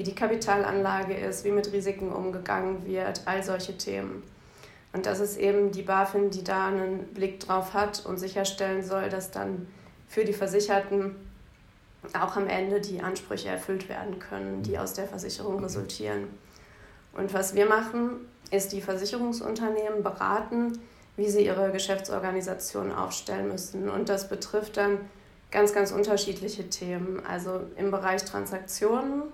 wie 0.00 0.02
die 0.02 0.14
Kapitalanlage 0.14 1.12
ist, 1.12 1.44
wie 1.44 1.50
mit 1.50 1.74
Risiken 1.74 2.10
umgegangen 2.10 2.86
wird, 2.86 3.20
all 3.26 3.42
solche 3.42 3.76
Themen. 3.76 4.22
Und 4.94 5.04
das 5.04 5.20
ist 5.20 5.36
eben 5.36 5.72
die 5.72 5.82
BaFin, 5.82 6.30
die 6.30 6.42
da 6.42 6.68
einen 6.68 7.04
Blick 7.12 7.38
drauf 7.38 7.74
hat 7.74 8.06
und 8.06 8.16
sicherstellen 8.16 8.82
soll, 8.82 9.10
dass 9.10 9.30
dann 9.30 9.66
für 10.08 10.24
die 10.24 10.32
Versicherten 10.32 11.16
auch 12.18 12.34
am 12.36 12.48
Ende 12.48 12.80
die 12.80 13.02
Ansprüche 13.02 13.50
erfüllt 13.50 13.90
werden 13.90 14.18
können, 14.18 14.62
die 14.62 14.78
aus 14.78 14.94
der 14.94 15.06
Versicherung 15.06 15.62
resultieren. 15.62 16.28
Und 17.12 17.34
was 17.34 17.54
wir 17.54 17.66
machen, 17.66 18.26
ist 18.50 18.72
die 18.72 18.80
Versicherungsunternehmen 18.80 20.02
beraten, 20.02 20.78
wie 21.18 21.28
sie 21.28 21.44
ihre 21.44 21.72
Geschäftsorganisation 21.72 22.90
aufstellen 22.90 23.48
müssen. 23.48 23.90
Und 23.90 24.08
das 24.08 24.30
betrifft 24.30 24.78
dann 24.78 24.98
ganz, 25.50 25.74
ganz 25.74 25.92
unterschiedliche 25.92 26.70
Themen. 26.70 27.22
Also 27.26 27.60
im 27.76 27.90
Bereich 27.90 28.24
Transaktionen, 28.24 29.24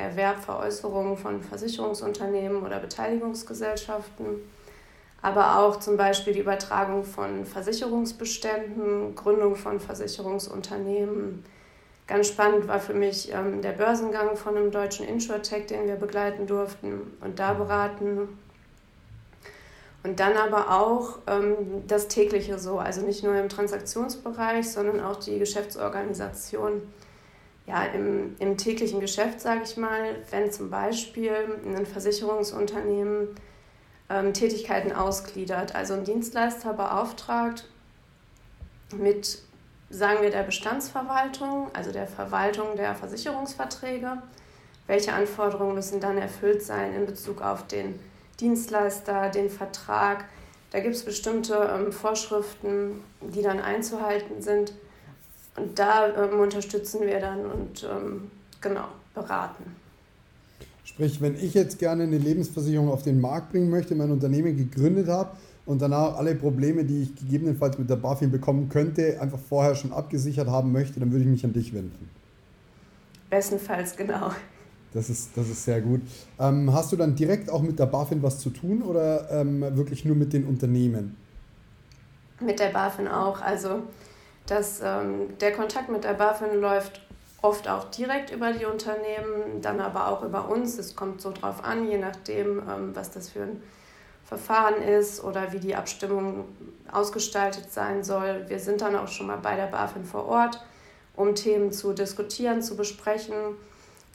Erwerb, 0.00 0.42
Veräußerung 0.42 1.16
von 1.16 1.42
Versicherungsunternehmen 1.42 2.62
oder 2.62 2.78
Beteiligungsgesellschaften, 2.78 4.26
aber 5.22 5.58
auch 5.58 5.78
zum 5.78 5.96
Beispiel 5.96 6.32
die 6.32 6.40
Übertragung 6.40 7.04
von 7.04 7.44
Versicherungsbeständen, 7.44 9.14
Gründung 9.14 9.56
von 9.56 9.78
Versicherungsunternehmen, 9.78 11.44
Ganz 12.10 12.26
spannend 12.26 12.66
war 12.66 12.80
für 12.80 12.92
mich 12.92 13.32
ähm, 13.32 13.62
der 13.62 13.70
Börsengang 13.70 14.34
von 14.34 14.56
einem 14.56 14.72
deutschen 14.72 15.06
Insurtech, 15.06 15.66
den 15.66 15.86
wir 15.86 15.94
begleiten 15.94 16.48
durften 16.48 17.16
und 17.20 17.38
da 17.38 17.52
beraten. 17.52 18.36
Und 20.02 20.18
dann 20.18 20.36
aber 20.36 20.72
auch 20.76 21.18
ähm, 21.28 21.86
das 21.86 22.08
tägliche 22.08 22.58
so, 22.58 22.80
also 22.80 23.02
nicht 23.02 23.22
nur 23.22 23.36
im 23.36 23.48
Transaktionsbereich, 23.48 24.68
sondern 24.72 24.98
auch 24.98 25.20
die 25.20 25.38
Geschäftsorganisation. 25.38 26.82
Ja, 27.70 27.84
im, 27.84 28.34
im 28.40 28.56
täglichen 28.56 28.98
Geschäft, 28.98 29.40
sage 29.40 29.60
ich 29.62 29.76
mal, 29.76 30.16
wenn 30.32 30.50
zum 30.50 30.70
Beispiel 30.70 31.32
ein 31.64 31.86
Versicherungsunternehmen 31.86 33.28
ähm, 34.08 34.34
Tätigkeiten 34.34 34.90
ausgliedert, 34.90 35.76
also 35.76 35.94
ein 35.94 36.02
Dienstleister 36.02 36.72
beauftragt, 36.72 37.68
mit 38.92 39.38
sagen 39.88 40.20
wir 40.20 40.30
der 40.30 40.42
Bestandsverwaltung, 40.42 41.70
also 41.72 41.92
der 41.92 42.08
Verwaltung 42.08 42.74
der 42.74 42.96
Versicherungsverträge. 42.96 44.20
Welche 44.88 45.12
Anforderungen 45.12 45.76
müssen 45.76 46.00
dann 46.00 46.18
erfüllt 46.18 46.64
sein 46.64 46.92
in 46.92 47.06
Bezug 47.06 47.40
auf 47.40 47.68
den 47.68 48.00
Dienstleister, 48.40 49.28
den 49.28 49.48
Vertrag? 49.48 50.24
Da 50.72 50.80
gibt 50.80 50.96
es 50.96 51.04
bestimmte 51.04 51.70
ähm, 51.72 51.92
Vorschriften, 51.92 53.04
die 53.20 53.42
dann 53.42 53.60
einzuhalten 53.60 54.42
sind. 54.42 54.72
Und 55.56 55.78
da 55.78 56.08
ähm, 56.08 56.40
unterstützen 56.40 57.02
wir 57.02 57.20
dann 57.20 57.44
und 57.44 57.84
ähm, 57.84 58.30
genau 58.60 58.86
beraten. 59.14 59.64
Sprich, 60.84 61.20
wenn 61.20 61.34
ich 61.36 61.54
jetzt 61.54 61.78
gerne 61.78 62.04
eine 62.04 62.18
Lebensversicherung 62.18 62.90
auf 62.90 63.02
den 63.02 63.20
Markt 63.20 63.52
bringen 63.52 63.70
möchte, 63.70 63.94
mein 63.94 64.10
Unternehmen 64.10 64.56
gegründet 64.56 65.08
habe, 65.08 65.30
und 65.66 65.80
danach 65.80 66.16
alle 66.16 66.34
Probleme, 66.34 66.84
die 66.84 67.02
ich 67.02 67.14
gegebenenfalls 67.14 67.78
mit 67.78 67.88
der 67.88 67.94
BaFin 67.94 68.32
bekommen 68.32 68.68
könnte, 68.68 69.20
einfach 69.20 69.38
vorher 69.38 69.76
schon 69.76 69.92
abgesichert 69.92 70.48
haben 70.48 70.72
möchte, 70.72 70.98
dann 70.98 71.12
würde 71.12 71.24
ich 71.24 71.30
mich 71.30 71.44
an 71.44 71.52
dich 71.52 71.72
wenden. 71.72 72.10
Bestenfalls, 73.28 73.94
genau. 73.94 74.32
Das 74.92 75.08
ist, 75.08 75.30
das 75.36 75.48
ist 75.48 75.64
sehr 75.64 75.80
gut. 75.80 76.00
Ähm, 76.40 76.72
hast 76.72 76.90
du 76.90 76.96
dann 76.96 77.14
direkt 77.14 77.48
auch 77.48 77.62
mit 77.62 77.78
der 77.78 77.86
BaFin 77.86 78.20
was 78.20 78.40
zu 78.40 78.50
tun 78.50 78.82
oder 78.82 79.30
ähm, 79.30 79.60
wirklich 79.76 80.04
nur 80.04 80.16
mit 80.16 80.32
den 80.32 80.44
Unternehmen? 80.44 81.16
Mit 82.40 82.58
der 82.58 82.70
BaFin 82.70 83.06
auch. 83.06 83.40
Also 83.40 83.84
das, 84.50 84.80
ähm, 84.82 85.38
der 85.38 85.52
Kontakt 85.52 85.88
mit 85.88 86.04
der 86.04 86.14
BaFin 86.14 86.60
läuft 86.60 87.00
oft 87.42 87.68
auch 87.68 87.84
direkt 87.90 88.30
über 88.30 88.52
die 88.52 88.66
Unternehmen, 88.66 89.62
dann 89.62 89.80
aber 89.80 90.08
auch 90.08 90.22
über 90.22 90.48
uns. 90.48 90.78
Es 90.78 90.94
kommt 90.94 91.20
so 91.20 91.32
drauf 91.32 91.64
an, 91.64 91.88
je 91.88 91.98
nachdem, 91.98 92.58
ähm, 92.68 92.94
was 92.94 93.10
das 93.10 93.30
für 93.30 93.42
ein 93.42 93.62
Verfahren 94.24 94.82
ist 94.82 95.24
oder 95.24 95.52
wie 95.52 95.58
die 95.58 95.74
Abstimmung 95.74 96.44
ausgestaltet 96.92 97.72
sein 97.72 98.04
soll. 98.04 98.44
Wir 98.48 98.60
sind 98.60 98.80
dann 98.80 98.94
auch 98.96 99.08
schon 99.08 99.26
mal 99.26 99.38
bei 99.38 99.56
der 99.56 99.66
BaFin 99.66 100.04
vor 100.04 100.26
Ort, 100.26 100.62
um 101.16 101.34
Themen 101.34 101.72
zu 101.72 101.92
diskutieren, 101.92 102.62
zu 102.62 102.76
besprechen. 102.76 103.34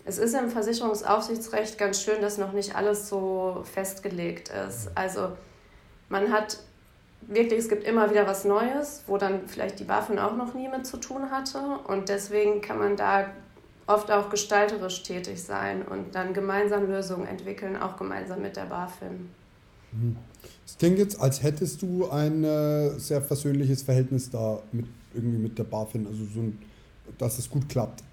Es 0.05 0.17
ist 0.17 0.35
im 0.35 0.49
Versicherungsaufsichtsrecht 0.49 1.77
ganz 1.77 2.01
schön, 2.01 2.21
dass 2.21 2.37
noch 2.37 2.53
nicht 2.53 2.75
alles 2.75 3.09
so 3.09 3.63
festgelegt 3.73 4.49
ist. 4.67 4.91
Also 4.95 5.29
man 6.09 6.31
hat 6.31 6.59
wirklich, 7.27 7.59
es 7.59 7.69
gibt 7.69 7.83
immer 7.83 8.09
wieder 8.09 8.27
was 8.27 8.45
Neues, 8.45 9.03
wo 9.07 9.17
dann 9.17 9.47
vielleicht 9.47 9.79
die 9.79 9.83
BaFin 9.83 10.19
auch 10.19 10.35
noch 10.35 10.53
nie 10.53 10.67
mit 10.67 10.85
zu 10.85 10.97
tun 10.97 11.31
hatte. 11.31 11.59
Und 11.87 12.09
deswegen 12.09 12.61
kann 12.61 12.79
man 12.79 12.95
da 12.95 13.27
oft 13.87 14.11
auch 14.11 14.29
gestalterisch 14.29 15.03
tätig 15.03 15.41
sein 15.43 15.83
und 15.83 16.15
dann 16.15 16.33
gemeinsam 16.33 16.87
Lösungen 16.87 17.27
entwickeln, 17.27 17.77
auch 17.77 17.97
gemeinsam 17.97 18.41
mit 18.41 18.55
der 18.55 18.65
BaFin. 18.65 19.29
Es 20.65 20.77
klingt 20.77 20.97
jetzt, 20.97 21.19
als 21.19 21.43
hättest 21.43 21.81
du 21.81 22.09
ein 22.09 22.43
äh, 22.43 22.89
sehr 22.99 23.21
versöhnliches 23.21 23.83
Verhältnis 23.83 24.29
da 24.29 24.59
mit, 24.71 24.85
irgendwie 25.13 25.37
mit 25.37 25.57
der 25.57 25.63
BaFin, 25.63 26.07
also 26.07 26.25
so 26.25 26.41
ein, 26.41 26.59
dass 27.17 27.37
es 27.37 27.49
gut 27.49 27.69
klappt. 27.69 28.03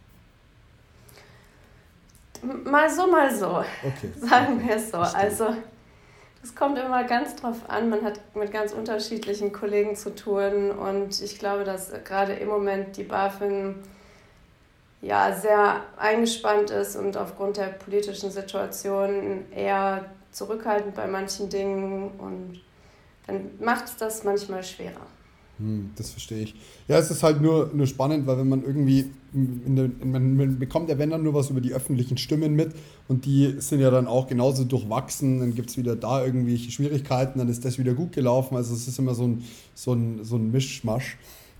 Mal 2.64 2.90
so, 2.90 3.06
mal 3.06 3.34
so. 3.34 3.64
Okay. 3.84 4.10
Sagen 4.20 4.60
wir 4.66 4.76
es 4.76 4.90
so. 4.90 4.98
Also, 4.98 5.46
es 6.42 6.54
kommt 6.54 6.78
immer 6.78 7.04
ganz 7.04 7.36
drauf 7.36 7.68
an. 7.68 7.88
Man 7.88 8.02
hat 8.02 8.20
mit 8.34 8.50
ganz 8.52 8.72
unterschiedlichen 8.72 9.52
Kollegen 9.52 9.94
zu 9.94 10.14
tun 10.14 10.70
und 10.70 11.20
ich 11.20 11.38
glaube, 11.38 11.64
dass 11.64 11.92
gerade 12.04 12.32
im 12.32 12.48
Moment 12.48 12.96
die 12.96 13.04
BaFin 13.04 13.76
ja 15.00 15.32
sehr 15.34 15.82
eingespannt 15.96 16.70
ist 16.70 16.96
und 16.96 17.16
aufgrund 17.16 17.56
der 17.56 17.66
politischen 17.66 18.30
Situation 18.30 19.46
eher 19.52 20.06
zurückhaltend 20.30 20.94
bei 20.94 21.06
manchen 21.06 21.48
Dingen 21.48 22.10
und 22.18 22.60
dann 23.26 23.50
macht 23.60 23.84
es 23.84 23.96
das 23.96 24.24
manchmal 24.24 24.64
schwerer. 24.64 25.06
Hm, 25.58 25.90
das 25.96 26.10
verstehe 26.10 26.42
ich. 26.42 26.54
Ja, 26.88 26.98
es 26.98 27.10
ist 27.10 27.22
halt 27.22 27.40
nur, 27.40 27.70
nur 27.74 27.86
spannend, 27.86 28.26
weil 28.26 28.38
wenn 28.38 28.48
man 28.48 28.64
irgendwie, 28.64 29.10
der, 29.32 29.90
man, 30.04 30.36
man 30.36 30.58
bekommt 30.58 30.88
ja 30.88 30.98
wenn 30.98 31.10
dann 31.10 31.22
nur 31.22 31.34
was 31.34 31.50
über 31.50 31.60
die 31.60 31.72
öffentlichen 31.72 32.16
Stimmen 32.16 32.54
mit 32.54 32.72
und 33.08 33.24
die 33.26 33.56
sind 33.58 33.80
ja 33.80 33.90
dann 33.90 34.06
auch 34.06 34.26
genauso 34.26 34.64
durchwachsen, 34.64 35.40
dann 35.40 35.54
gibt 35.54 35.70
es 35.70 35.76
wieder 35.76 35.94
da 35.94 36.24
irgendwelche 36.24 36.70
Schwierigkeiten, 36.70 37.38
dann 37.38 37.48
ist 37.48 37.64
das 37.64 37.78
wieder 37.78 37.94
gut 37.94 38.12
gelaufen, 38.12 38.56
also 38.56 38.74
es 38.74 38.88
ist 38.88 38.98
immer 38.98 39.14
so 39.14 39.24
ein, 39.24 39.44
so 39.74 39.92
ein, 39.92 40.24
so 40.24 40.36
ein 40.36 40.50
Mischmasch. 40.50 41.18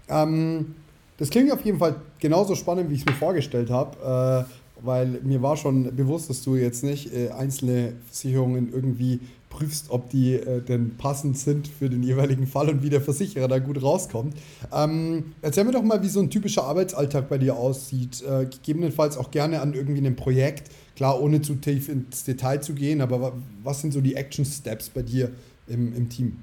Ähm, 0.09 0.75
das 1.19 1.31
klingt 1.31 1.53
auf 1.53 1.65
jeden 1.65 1.79
Fall 1.79 1.97
genauso 2.19 2.55
spannend, 2.55 2.91
wie 2.91 2.95
ich 2.95 3.01
es 3.01 3.07
mir 3.07 3.13
vorgestellt 3.13 3.71
habe. 3.71 4.47
Äh, 4.49 4.53
weil 4.85 5.21
mir 5.23 5.43
war 5.43 5.57
schon 5.57 5.95
bewusst, 5.95 6.29
dass 6.29 6.43
du 6.43 6.57
jetzt 6.57 6.83
nicht 6.83 7.15
äh, 7.15 7.31
einzelne 7.31 7.95
Versicherungen 8.11 8.73
irgendwie 8.73 9.21
prüfst, 9.53 9.91
ob 9.91 10.09
die 10.11 10.35
äh, 10.35 10.63
denn 10.63 10.97
passend 10.97 11.39
sind 11.39 11.69
für 11.69 11.91
den 11.91 12.03
jeweiligen 12.03 12.47
Fall 12.47 12.69
und 12.71 12.83
wie 12.83 12.91
der 12.91 13.01
Versicherer 13.01 13.49
da 13.49 13.59
gut 13.59 13.83
rauskommt. 13.83 14.35
Ähm, 14.73 15.35
erzähl 15.43 15.65
mir 15.65 15.73
doch 15.73 15.83
mal, 15.83 16.03
wie 16.03 16.09
so 16.09 16.21
ein 16.21 16.31
typischer 16.31 16.65
Arbeitsalltag 16.65 17.29
bei 17.29 17.39
dir 17.39 17.57
aussieht. 17.57 18.23
Äh, 18.23 18.47
gegebenenfalls 18.47 19.17
auch 19.17 19.31
gerne 19.31 19.61
an 19.61 19.75
irgendwie 19.75 19.99
einem 19.99 20.17
Projekt. 20.17 20.71
Klar, 20.97 21.21
ohne 21.21 21.43
zu 21.43 21.55
tief 21.57 21.89
ins 21.89 22.25
Detail 22.25 22.61
zu 22.63 22.75
gehen, 22.75 23.01
aber 23.01 23.35
was 23.63 23.81
sind 23.81 23.93
so 23.93 24.01
die 24.01 24.15
Action 24.15 24.45
Steps 24.45 24.89
bei 24.89 25.03
dir 25.03 25.31
im, 25.67 25.95
im 25.95 26.09
Team? 26.09 26.39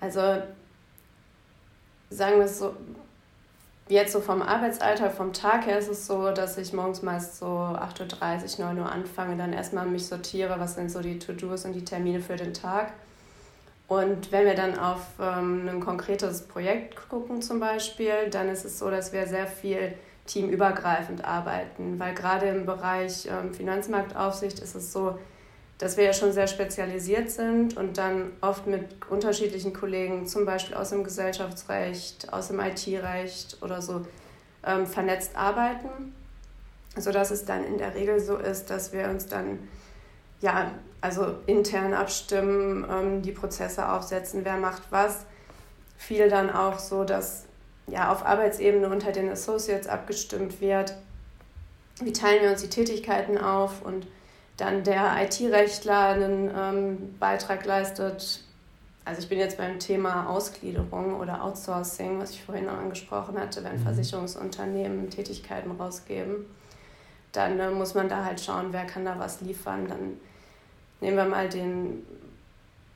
Also, 0.00 0.20
sagen 2.10 2.36
wir 2.36 2.44
es 2.44 2.58
so, 2.58 2.74
Jetzt 3.88 4.12
so 4.12 4.20
vom 4.20 4.42
Arbeitsalltag, 4.42 5.12
vom 5.12 5.32
Tag 5.32 5.66
her 5.66 5.78
ist 5.78 5.88
es 5.88 6.08
so, 6.08 6.32
dass 6.32 6.58
ich 6.58 6.72
morgens 6.72 7.02
meist 7.02 7.38
so 7.38 7.46
8.30 7.46 8.58
Uhr, 8.58 8.66
9 8.66 8.78
Uhr 8.80 8.90
anfange, 8.90 9.36
dann 9.36 9.52
erstmal 9.52 9.86
mich 9.86 10.06
sortiere, 10.06 10.58
was 10.58 10.74
sind 10.74 10.90
so 10.90 11.00
die 11.00 11.20
To-Dos 11.20 11.64
und 11.66 11.72
die 11.72 11.84
Termine 11.84 12.20
für 12.20 12.34
den 12.34 12.52
Tag. 12.52 12.92
Und 13.86 14.32
wenn 14.32 14.44
wir 14.44 14.56
dann 14.56 14.76
auf 14.76 15.02
ähm, 15.20 15.68
ein 15.68 15.78
konkretes 15.78 16.42
Projekt 16.48 17.08
gucken 17.08 17.42
zum 17.42 17.60
Beispiel, 17.60 18.28
dann 18.28 18.48
ist 18.48 18.64
es 18.64 18.80
so, 18.80 18.90
dass 18.90 19.12
wir 19.12 19.28
sehr 19.28 19.46
viel 19.46 19.94
teamübergreifend 20.26 21.24
arbeiten, 21.24 22.00
weil 22.00 22.12
gerade 22.12 22.46
im 22.46 22.66
Bereich 22.66 23.28
ähm, 23.28 23.54
Finanzmarktaufsicht 23.54 24.58
ist 24.58 24.74
es 24.74 24.92
so, 24.92 25.16
dass 25.78 25.96
wir 25.96 26.04
ja 26.04 26.12
schon 26.12 26.32
sehr 26.32 26.46
spezialisiert 26.46 27.30
sind 27.30 27.76
und 27.76 27.98
dann 27.98 28.32
oft 28.40 28.66
mit 28.66 28.84
unterschiedlichen 29.10 29.74
Kollegen, 29.74 30.26
zum 30.26 30.46
Beispiel 30.46 30.74
aus 30.74 30.90
dem 30.90 31.04
Gesellschaftsrecht, 31.04 32.32
aus 32.32 32.48
dem 32.48 32.60
IT-Recht 32.60 33.58
oder 33.60 33.82
so, 33.82 34.06
ähm, 34.64 34.86
vernetzt 34.86 35.36
arbeiten, 35.36 36.14
sodass 36.96 37.30
es 37.30 37.44
dann 37.44 37.64
in 37.64 37.76
der 37.76 37.94
Regel 37.94 38.20
so 38.20 38.36
ist, 38.36 38.70
dass 38.70 38.92
wir 38.92 39.08
uns 39.08 39.26
dann 39.26 39.58
ja, 40.40 40.72
also 41.00 41.36
intern 41.46 41.94
abstimmen, 41.94 42.86
ähm, 42.90 43.22
die 43.22 43.32
Prozesse 43.32 43.90
aufsetzen, 43.90 44.44
wer 44.44 44.56
macht 44.56 44.82
was. 44.90 45.26
Viel 45.98 46.28
dann 46.28 46.50
auch 46.50 46.78
so, 46.78 47.04
dass 47.04 47.44
ja, 47.86 48.12
auf 48.12 48.24
Arbeitsebene 48.24 48.88
unter 48.88 49.12
den 49.12 49.30
Associates 49.30 49.86
abgestimmt 49.86 50.60
wird. 50.60 50.94
Wie 52.00 52.12
teilen 52.12 52.42
wir 52.42 52.50
uns 52.50 52.62
die 52.62 52.68
Tätigkeiten 52.68 53.38
auf 53.38 53.82
und 53.82 54.06
dann 54.56 54.84
der 54.84 55.22
IT-Rechtler 55.22 56.08
einen 56.08 56.50
ähm, 56.56 57.18
Beitrag 57.18 57.64
leistet. 57.64 58.40
Also 59.04 59.20
ich 59.20 59.28
bin 59.28 59.38
jetzt 59.38 59.58
beim 59.58 59.78
Thema 59.78 60.28
Ausgliederung 60.28 61.20
oder 61.20 61.44
Outsourcing, 61.44 62.18
was 62.18 62.30
ich 62.30 62.42
vorhin 62.42 62.68
auch 62.68 62.78
angesprochen 62.78 63.38
hatte, 63.38 63.62
wenn 63.62 63.78
mhm. 63.78 63.82
Versicherungsunternehmen 63.82 65.10
Tätigkeiten 65.10 65.70
rausgeben, 65.72 66.46
dann 67.32 67.60
äh, 67.60 67.70
muss 67.70 67.94
man 67.94 68.08
da 68.08 68.24
halt 68.24 68.40
schauen, 68.40 68.68
wer 68.70 68.86
kann 68.86 69.04
da 69.04 69.18
was 69.18 69.42
liefern. 69.42 69.86
Dann 69.88 70.16
nehmen 71.00 71.16
wir 71.16 71.26
mal 71.26 71.48
den 71.48 72.04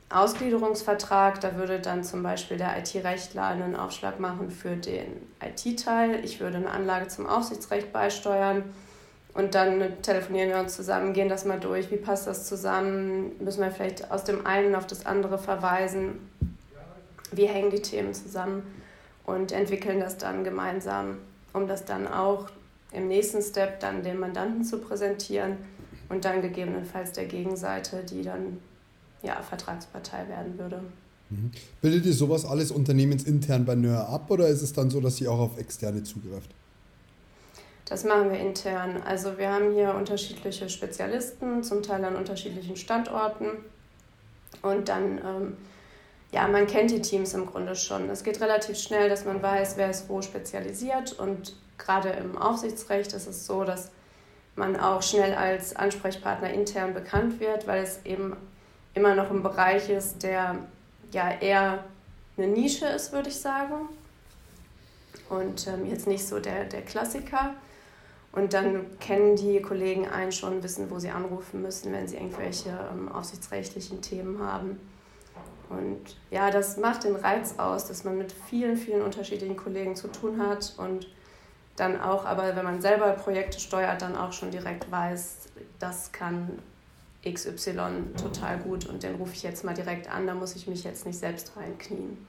Ausgliederungsvertrag, 0.08 1.40
da 1.40 1.54
würde 1.54 1.78
dann 1.78 2.02
zum 2.02 2.22
Beispiel 2.22 2.56
der 2.56 2.76
IT-Rechtler 2.78 3.44
einen 3.44 3.76
Aufschlag 3.76 4.18
machen 4.18 4.50
für 4.50 4.76
den 4.76 5.28
IT-Teil. 5.40 6.24
Ich 6.24 6.40
würde 6.40 6.56
eine 6.56 6.70
Anlage 6.70 7.06
zum 7.08 7.26
Aufsichtsrecht 7.26 7.92
beisteuern 7.92 8.64
und 9.34 9.54
dann 9.54 10.02
telefonieren 10.02 10.50
wir 10.50 10.58
uns 10.58 10.74
zusammen, 10.74 11.12
gehen 11.12 11.28
das 11.28 11.44
mal 11.44 11.60
durch, 11.60 11.90
wie 11.90 11.96
passt 11.96 12.26
das 12.26 12.46
zusammen, 12.46 13.32
müssen 13.42 13.60
wir 13.60 13.70
vielleicht 13.70 14.10
aus 14.10 14.24
dem 14.24 14.46
einen 14.46 14.74
auf 14.74 14.86
das 14.86 15.06
andere 15.06 15.38
verweisen, 15.38 16.18
wie 17.32 17.46
hängen 17.46 17.70
die 17.70 17.82
Themen 17.82 18.12
zusammen 18.12 18.62
und 19.24 19.52
entwickeln 19.52 20.00
das 20.00 20.18
dann 20.18 20.42
gemeinsam, 20.42 21.18
um 21.52 21.68
das 21.68 21.84
dann 21.84 22.08
auch 22.08 22.48
im 22.92 23.06
nächsten 23.06 23.40
Step 23.40 23.78
dann 23.80 24.02
dem 24.02 24.18
Mandanten 24.18 24.64
zu 24.64 24.78
präsentieren 24.78 25.58
und 26.08 26.24
dann 26.24 26.42
gegebenenfalls 26.42 27.12
der 27.12 27.26
Gegenseite, 27.26 28.02
die 28.02 28.22
dann 28.22 28.58
ja, 29.22 29.40
Vertragspartei 29.42 30.28
werden 30.28 30.58
würde. 30.58 30.80
Mhm. 31.30 31.52
Bildet 31.80 32.06
ihr 32.06 32.14
sowas 32.14 32.44
alles 32.44 32.72
unternehmensintern 32.72 33.64
bei 33.64 33.76
NÖR 33.76 34.08
ab 34.08 34.28
oder 34.30 34.48
ist 34.48 34.62
es 34.62 34.72
dann 34.72 34.90
so, 34.90 35.00
dass 35.00 35.20
ihr 35.20 35.30
auch 35.30 35.38
auf 35.38 35.58
externe 35.58 36.02
zugreift? 36.02 36.50
Das 37.90 38.04
machen 38.04 38.30
wir 38.30 38.38
intern. 38.38 39.02
Also 39.04 39.36
wir 39.36 39.50
haben 39.50 39.74
hier 39.74 39.92
unterschiedliche 39.96 40.68
Spezialisten, 40.70 41.64
zum 41.64 41.82
Teil 41.82 42.04
an 42.04 42.14
unterschiedlichen 42.14 42.76
Standorten. 42.76 43.48
Und 44.62 44.88
dann, 44.88 45.18
ähm, 45.18 45.56
ja, 46.30 46.46
man 46.46 46.68
kennt 46.68 46.92
die 46.92 47.02
Teams 47.02 47.34
im 47.34 47.46
Grunde 47.46 47.74
schon. 47.74 48.08
Es 48.08 48.22
geht 48.22 48.40
relativ 48.40 48.78
schnell, 48.78 49.08
dass 49.08 49.24
man 49.24 49.42
weiß, 49.42 49.76
wer 49.76 49.90
ist 49.90 50.08
wo 50.08 50.22
spezialisiert. 50.22 51.14
Und 51.14 51.56
gerade 51.78 52.10
im 52.10 52.38
Aufsichtsrecht 52.38 53.12
ist 53.12 53.26
es 53.26 53.44
so, 53.44 53.64
dass 53.64 53.90
man 54.54 54.78
auch 54.78 55.02
schnell 55.02 55.34
als 55.34 55.74
Ansprechpartner 55.74 56.50
intern 56.52 56.94
bekannt 56.94 57.40
wird, 57.40 57.66
weil 57.66 57.82
es 57.82 57.98
eben 58.04 58.36
immer 58.94 59.16
noch 59.16 59.32
ein 59.32 59.42
Bereich 59.42 59.90
ist, 59.90 60.22
der 60.22 60.58
ja 61.10 61.28
eher 61.40 61.84
eine 62.36 62.46
Nische 62.46 62.86
ist, 62.86 63.12
würde 63.12 63.30
ich 63.30 63.40
sagen. 63.40 63.88
Und 65.28 65.66
ähm, 65.66 65.86
jetzt 65.86 66.06
nicht 66.06 66.24
so 66.24 66.38
der, 66.38 66.66
der 66.66 66.82
Klassiker. 66.82 67.56
Und 68.32 68.52
dann 68.52 68.98
kennen 69.00 69.34
die 69.34 69.60
Kollegen 69.60 70.08
einen 70.08 70.30
schon, 70.30 70.62
wissen, 70.62 70.90
wo 70.90 70.98
sie 70.98 71.10
anrufen 71.10 71.62
müssen, 71.62 71.92
wenn 71.92 72.06
sie 72.06 72.16
irgendwelche 72.16 72.70
ähm, 72.92 73.10
aufsichtsrechtlichen 73.10 74.02
Themen 74.02 74.38
haben. 74.40 74.78
Und 75.68 76.16
ja, 76.30 76.50
das 76.50 76.76
macht 76.76 77.04
den 77.04 77.16
Reiz 77.16 77.54
aus, 77.58 77.86
dass 77.86 78.04
man 78.04 78.18
mit 78.18 78.32
vielen, 78.32 78.76
vielen 78.76 79.02
unterschiedlichen 79.02 79.56
Kollegen 79.56 79.96
zu 79.96 80.08
tun 80.08 80.40
hat 80.40 80.74
und 80.78 81.08
dann 81.76 82.00
auch, 82.00 82.24
aber 82.24 82.56
wenn 82.56 82.64
man 82.64 82.80
selber 82.80 83.10
Projekte 83.12 83.58
steuert, 83.58 84.02
dann 84.02 84.16
auch 84.16 84.32
schon 84.32 84.50
direkt 84.50 84.90
weiß, 84.90 85.46
das 85.78 86.12
kann 86.12 86.58
XY 87.24 88.14
total 88.20 88.58
gut 88.58 88.86
und 88.86 89.02
den 89.02 89.14
rufe 89.16 89.34
ich 89.34 89.42
jetzt 89.42 89.64
mal 89.64 89.74
direkt 89.74 90.10
an, 90.10 90.26
da 90.26 90.34
muss 90.34 90.56
ich 90.56 90.66
mich 90.66 90.84
jetzt 90.84 91.06
nicht 91.06 91.18
selbst 91.18 91.52
reinknien. 91.56 92.26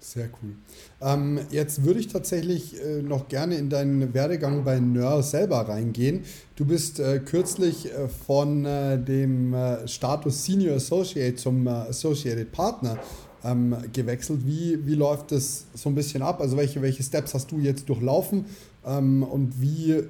Sehr 0.00 0.28
cool. 0.42 0.54
Ähm, 1.00 1.40
jetzt 1.50 1.84
würde 1.84 1.98
ich 1.98 2.08
tatsächlich 2.08 2.80
äh, 2.80 3.02
noch 3.02 3.28
gerne 3.28 3.56
in 3.56 3.68
deinen 3.68 4.14
Werdegang 4.14 4.64
bei 4.64 4.78
NÖR 4.78 5.22
selber 5.22 5.68
reingehen. 5.68 6.24
Du 6.54 6.64
bist 6.64 7.00
äh, 7.00 7.18
kürzlich 7.18 7.92
äh, 7.92 8.08
von 8.08 8.64
äh, 8.64 8.98
dem 8.98 9.54
äh, 9.54 9.88
Status 9.88 10.44
Senior 10.44 10.76
Associate 10.76 11.34
zum 11.34 11.66
äh, 11.66 11.70
Associated 11.70 12.52
Partner 12.52 12.98
ähm, 13.42 13.76
gewechselt. 13.92 14.46
Wie, 14.46 14.86
wie 14.86 14.94
läuft 14.94 15.32
das 15.32 15.66
so 15.74 15.88
ein 15.88 15.96
bisschen 15.96 16.22
ab? 16.22 16.40
Also 16.40 16.56
welche, 16.56 16.80
welche 16.80 17.02
Steps 17.02 17.34
hast 17.34 17.50
du 17.50 17.58
jetzt 17.58 17.88
durchlaufen 17.88 18.44
ähm, 18.86 19.24
und 19.24 19.60
wie 19.60 20.04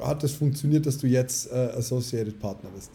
hat 0.00 0.22
es 0.24 0.32
funktioniert, 0.32 0.86
dass 0.86 0.98
du 0.98 1.06
jetzt 1.06 1.52
Associated 1.52 2.40
Partner 2.40 2.70
bist? 2.74 2.90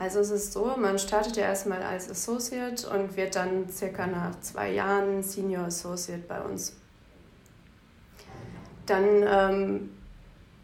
Also 0.00 0.20
es 0.20 0.30
ist 0.30 0.54
so, 0.54 0.76
man 0.78 0.98
startet 0.98 1.36
ja 1.36 1.42
erstmal 1.42 1.82
als 1.82 2.08
Associate 2.08 2.88
und 2.88 3.18
wird 3.18 3.36
dann 3.36 3.68
circa 3.68 4.06
nach 4.06 4.40
zwei 4.40 4.72
Jahren 4.72 5.22
Senior 5.22 5.66
Associate 5.66 6.22
bei 6.26 6.40
uns. 6.40 6.74
Dann 8.86 9.04
ähm, 9.22 9.90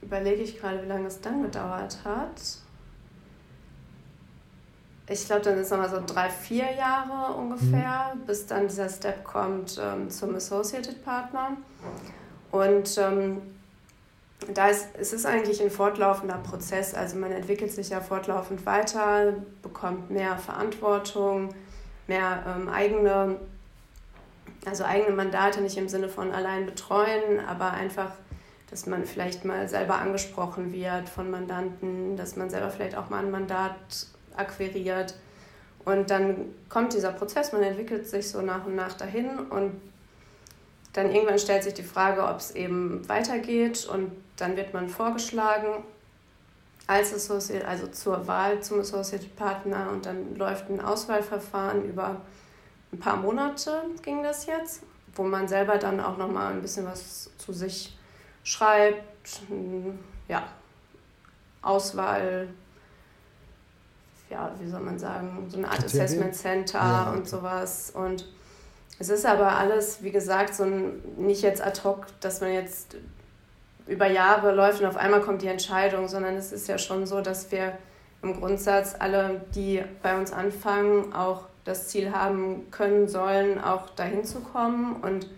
überlege 0.00 0.42
ich 0.42 0.58
gerade, 0.58 0.82
wie 0.82 0.86
lange 0.86 1.08
es 1.08 1.20
dann 1.20 1.42
gedauert 1.42 1.98
hat. 2.02 2.40
Ich 5.06 5.26
glaube, 5.26 5.42
dann 5.42 5.58
ist 5.58 5.66
es 5.66 5.70
nochmal 5.70 5.90
so 5.90 6.02
drei, 6.06 6.30
vier 6.30 6.72
Jahre 6.72 7.34
ungefähr, 7.34 8.14
mhm. 8.14 8.20
bis 8.26 8.46
dann 8.46 8.68
dieser 8.68 8.88
Step 8.88 9.22
kommt 9.22 9.78
ähm, 9.78 10.08
zum 10.08 10.34
Associated 10.34 11.04
Partner. 11.04 11.58
Und 12.52 12.96
ähm, 12.96 13.42
da 14.52 14.68
ist, 14.68 14.88
es 14.98 15.12
ist 15.12 15.26
eigentlich 15.26 15.62
ein 15.62 15.70
fortlaufender 15.70 16.38
Prozess. 16.38 16.94
Also 16.94 17.16
man 17.16 17.32
entwickelt 17.32 17.72
sich 17.72 17.90
ja 17.90 18.00
fortlaufend 18.00 18.64
weiter, 18.66 19.34
bekommt 19.62 20.10
mehr 20.10 20.36
Verantwortung, 20.38 21.54
mehr 22.06 22.44
ähm, 22.46 22.68
eigene, 22.68 23.40
also 24.64 24.84
eigene 24.84 25.14
Mandate, 25.16 25.60
nicht 25.60 25.76
im 25.78 25.88
Sinne 25.88 26.08
von 26.08 26.32
allein 26.32 26.66
betreuen, 26.66 27.40
aber 27.46 27.72
einfach, 27.72 28.10
dass 28.70 28.86
man 28.86 29.04
vielleicht 29.04 29.44
mal 29.44 29.68
selber 29.68 29.98
angesprochen 29.98 30.72
wird 30.72 31.08
von 31.08 31.30
Mandanten, 31.30 32.16
dass 32.16 32.36
man 32.36 32.50
selber 32.50 32.70
vielleicht 32.70 32.96
auch 32.96 33.10
mal 33.10 33.24
ein 33.24 33.30
Mandat 33.30 33.74
akquiriert. 34.36 35.14
Und 35.84 36.10
dann 36.10 36.54
kommt 36.68 36.92
dieser 36.92 37.12
Prozess, 37.12 37.52
man 37.52 37.62
entwickelt 37.62 38.08
sich 38.08 38.28
so 38.28 38.42
nach 38.42 38.66
und 38.66 38.74
nach 38.74 38.92
dahin 38.94 39.38
und 39.38 39.80
dann 40.92 41.12
irgendwann 41.12 41.38
stellt 41.38 41.62
sich 41.62 41.74
die 41.74 41.82
Frage, 41.82 42.24
ob 42.24 42.38
es 42.38 42.52
eben 42.52 43.06
weitergeht 43.08 43.86
und 43.86 44.10
dann 44.36 44.56
wird 44.56 44.74
man 44.74 44.88
vorgeschlagen 44.88 45.84
als 46.86 47.12
Associate, 47.12 47.66
also 47.66 47.88
zur 47.88 48.26
Wahl 48.26 48.62
zum 48.62 48.80
Associate 48.80 49.26
Partner 49.36 49.90
und 49.90 50.06
dann 50.06 50.36
läuft 50.36 50.70
ein 50.70 50.80
Auswahlverfahren 50.80 51.84
über 51.84 52.20
ein 52.92 52.98
paar 52.98 53.16
Monate 53.16 53.82
ging 54.02 54.22
das 54.22 54.46
jetzt, 54.46 54.82
wo 55.14 55.24
man 55.24 55.48
selber 55.48 55.78
dann 55.78 56.00
auch 56.00 56.16
nochmal 56.16 56.52
ein 56.52 56.62
bisschen 56.62 56.86
was 56.86 57.30
zu 57.38 57.52
sich 57.52 57.96
schreibt, 58.44 59.40
ja, 60.28 60.46
Auswahl, 61.62 62.48
ja, 64.30 64.52
wie 64.60 64.68
soll 64.68 64.80
man 64.80 64.98
sagen, 64.98 65.46
so 65.48 65.58
eine 65.58 65.68
Art 65.68 65.78
Kriterien? 65.78 66.04
Assessment 66.04 66.34
Center 66.34 66.78
ja, 66.78 67.10
und 67.10 67.28
sowas 67.28 67.90
und 67.90 68.28
es 68.98 69.08
ist 69.08 69.26
aber 69.26 69.58
alles, 69.58 70.02
wie 70.02 70.10
gesagt, 70.10 70.54
so 70.54 70.62
ein, 70.62 71.02
nicht 71.16 71.42
jetzt 71.42 71.60
ad 71.60 71.80
hoc, 71.84 72.06
dass 72.20 72.40
man 72.40 72.52
jetzt 72.52 72.96
über 73.86 74.06
Jahre 74.06 74.52
läuft 74.52 74.80
und 74.80 74.86
auf 74.86 74.96
einmal 74.96 75.20
kommt 75.20 75.42
die 75.42 75.48
Entscheidung, 75.48 76.08
sondern 76.08 76.36
es 76.36 76.52
ist 76.52 76.68
ja 76.68 76.78
schon 76.78 77.06
so, 77.06 77.20
dass 77.20 77.50
wir 77.52 77.78
im 78.22 78.38
Grundsatz 78.38 78.94
alle, 78.98 79.42
die 79.54 79.82
bei 80.02 80.18
uns 80.18 80.32
anfangen, 80.32 81.12
auch 81.12 81.42
das 81.64 81.88
Ziel 81.88 82.12
haben 82.12 82.70
können 82.70 83.08
sollen, 83.08 83.62
auch 83.62 83.90
dahin 83.90 84.24
zu 84.24 84.40
kommen. 84.40 84.96
Und 85.02 85.28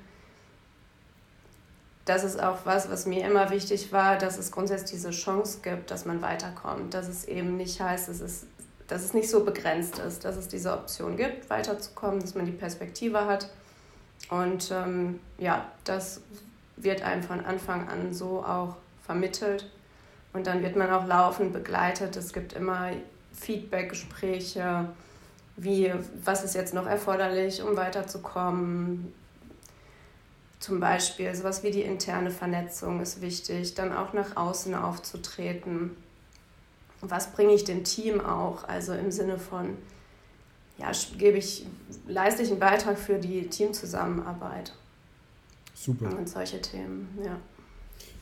das 2.04 2.24
ist 2.24 2.42
auch 2.42 2.58
was, 2.64 2.90
was 2.90 3.06
mir 3.06 3.26
immer 3.26 3.50
wichtig 3.50 3.92
war, 3.92 4.16
dass 4.16 4.38
es 4.38 4.50
grundsätzlich 4.50 4.92
diese 4.92 5.10
Chance 5.10 5.58
gibt, 5.62 5.90
dass 5.90 6.06
man 6.06 6.22
weiterkommt. 6.22 6.94
Dass 6.94 7.08
es 7.08 7.26
eben 7.26 7.56
nicht 7.56 7.80
heißt, 7.80 8.08
dass 8.08 8.20
es, 8.20 8.46
dass 8.86 9.02
es 9.02 9.12
nicht 9.12 9.28
so 9.28 9.44
begrenzt 9.44 9.98
ist, 9.98 10.24
dass 10.24 10.36
es 10.36 10.48
diese 10.48 10.72
Option 10.72 11.16
gibt, 11.16 11.50
weiterzukommen, 11.50 12.20
dass 12.20 12.34
man 12.34 12.46
die 12.46 12.52
Perspektive 12.52 13.26
hat. 13.26 13.50
Und 14.30 14.70
ähm, 14.70 15.20
ja, 15.38 15.66
das 15.84 16.20
wird 16.82 17.02
einem 17.02 17.22
von 17.22 17.44
Anfang 17.44 17.88
an 17.88 18.12
so 18.12 18.44
auch 18.44 18.76
vermittelt. 19.02 19.70
Und 20.32 20.46
dann 20.46 20.62
wird 20.62 20.76
man 20.76 20.90
auch 20.90 21.06
laufend 21.06 21.52
begleitet. 21.52 22.16
Es 22.16 22.32
gibt 22.32 22.52
immer 22.52 22.90
Feedback-Gespräche, 23.32 24.88
wie, 25.56 25.92
was 26.24 26.44
ist 26.44 26.54
jetzt 26.54 26.74
noch 26.74 26.86
erforderlich, 26.86 27.62
um 27.62 27.76
weiterzukommen. 27.76 29.12
Zum 30.60 30.80
Beispiel 30.80 31.34
sowas 31.34 31.62
wie 31.62 31.70
die 31.70 31.82
interne 31.82 32.30
Vernetzung 32.30 33.00
ist 33.00 33.20
wichtig, 33.20 33.74
dann 33.74 33.92
auch 33.92 34.12
nach 34.12 34.36
außen 34.36 34.74
aufzutreten. 34.74 35.96
Was 37.00 37.32
bringe 37.32 37.54
ich 37.54 37.64
dem 37.64 37.84
Team 37.84 38.20
auch? 38.20 38.64
Also 38.64 38.92
im 38.92 39.12
Sinne 39.12 39.38
von, 39.38 39.76
ja, 40.78 40.90
gebe 41.16 41.38
ich, 41.38 41.64
leiste 42.06 42.42
ich 42.42 42.50
einen 42.50 42.58
Beitrag 42.58 42.98
für 42.98 43.18
die 43.18 43.48
Teamzusammenarbeit. 43.48 44.72
Super. 45.80 46.16
Und 46.16 46.28
solche 46.28 46.60
Themen, 46.60 47.16
ja. 47.24 47.38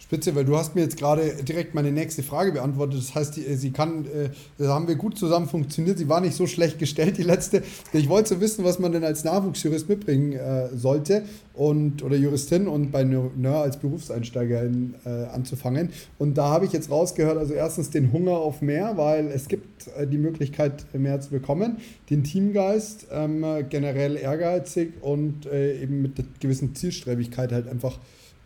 Spitze, 0.06 0.36
weil 0.36 0.44
du 0.44 0.56
hast 0.56 0.76
mir 0.76 0.82
jetzt 0.82 0.96
gerade 0.96 1.42
direkt 1.42 1.74
meine 1.74 1.90
nächste 1.90 2.22
Frage 2.22 2.52
beantwortet. 2.52 3.00
Das 3.00 3.16
heißt, 3.16 3.38
die, 3.38 3.42
sie 3.56 3.72
kann, 3.72 4.04
äh, 4.04 4.28
da 4.56 4.68
haben 4.68 4.86
wir 4.86 4.94
gut 4.94 5.18
zusammen 5.18 5.48
funktioniert. 5.48 5.98
Sie 5.98 6.08
war 6.08 6.20
nicht 6.20 6.36
so 6.36 6.46
schlecht 6.46 6.78
gestellt, 6.78 7.18
die 7.18 7.24
letzte. 7.24 7.64
Ich 7.92 8.08
wollte 8.08 8.28
so 8.28 8.40
wissen, 8.40 8.64
was 8.64 8.78
man 8.78 8.92
denn 8.92 9.02
als 9.02 9.24
Nachwuchsjurist 9.24 9.88
mitbringen 9.88 10.34
äh, 10.34 10.68
sollte 10.76 11.24
und 11.54 12.04
oder 12.04 12.14
Juristin 12.14 12.68
und 12.68 12.92
bei 12.92 13.02
NÖR 13.02 13.62
als 13.62 13.78
Berufseinsteiger 13.78 14.62
in, 14.62 14.94
äh, 15.04 15.08
anzufangen. 15.08 15.90
Und 16.18 16.38
da 16.38 16.50
habe 16.50 16.66
ich 16.66 16.72
jetzt 16.72 16.88
rausgehört, 16.88 17.36
also 17.36 17.54
erstens 17.54 17.90
den 17.90 18.12
Hunger 18.12 18.36
auf 18.36 18.62
mehr, 18.62 18.96
weil 18.96 19.26
es 19.26 19.48
gibt 19.48 19.88
äh, 19.96 20.06
die 20.06 20.18
Möglichkeit, 20.18 20.86
mehr 20.94 21.20
zu 21.20 21.30
bekommen, 21.30 21.78
den 22.10 22.22
Teamgeist, 22.22 23.08
ähm, 23.10 23.44
generell 23.68 24.16
ehrgeizig 24.16 24.92
und 25.00 25.46
äh, 25.46 25.82
eben 25.82 26.02
mit 26.02 26.40
gewissen 26.40 26.76
Zielstrebigkeit 26.76 27.50
halt 27.50 27.66
einfach 27.66 27.98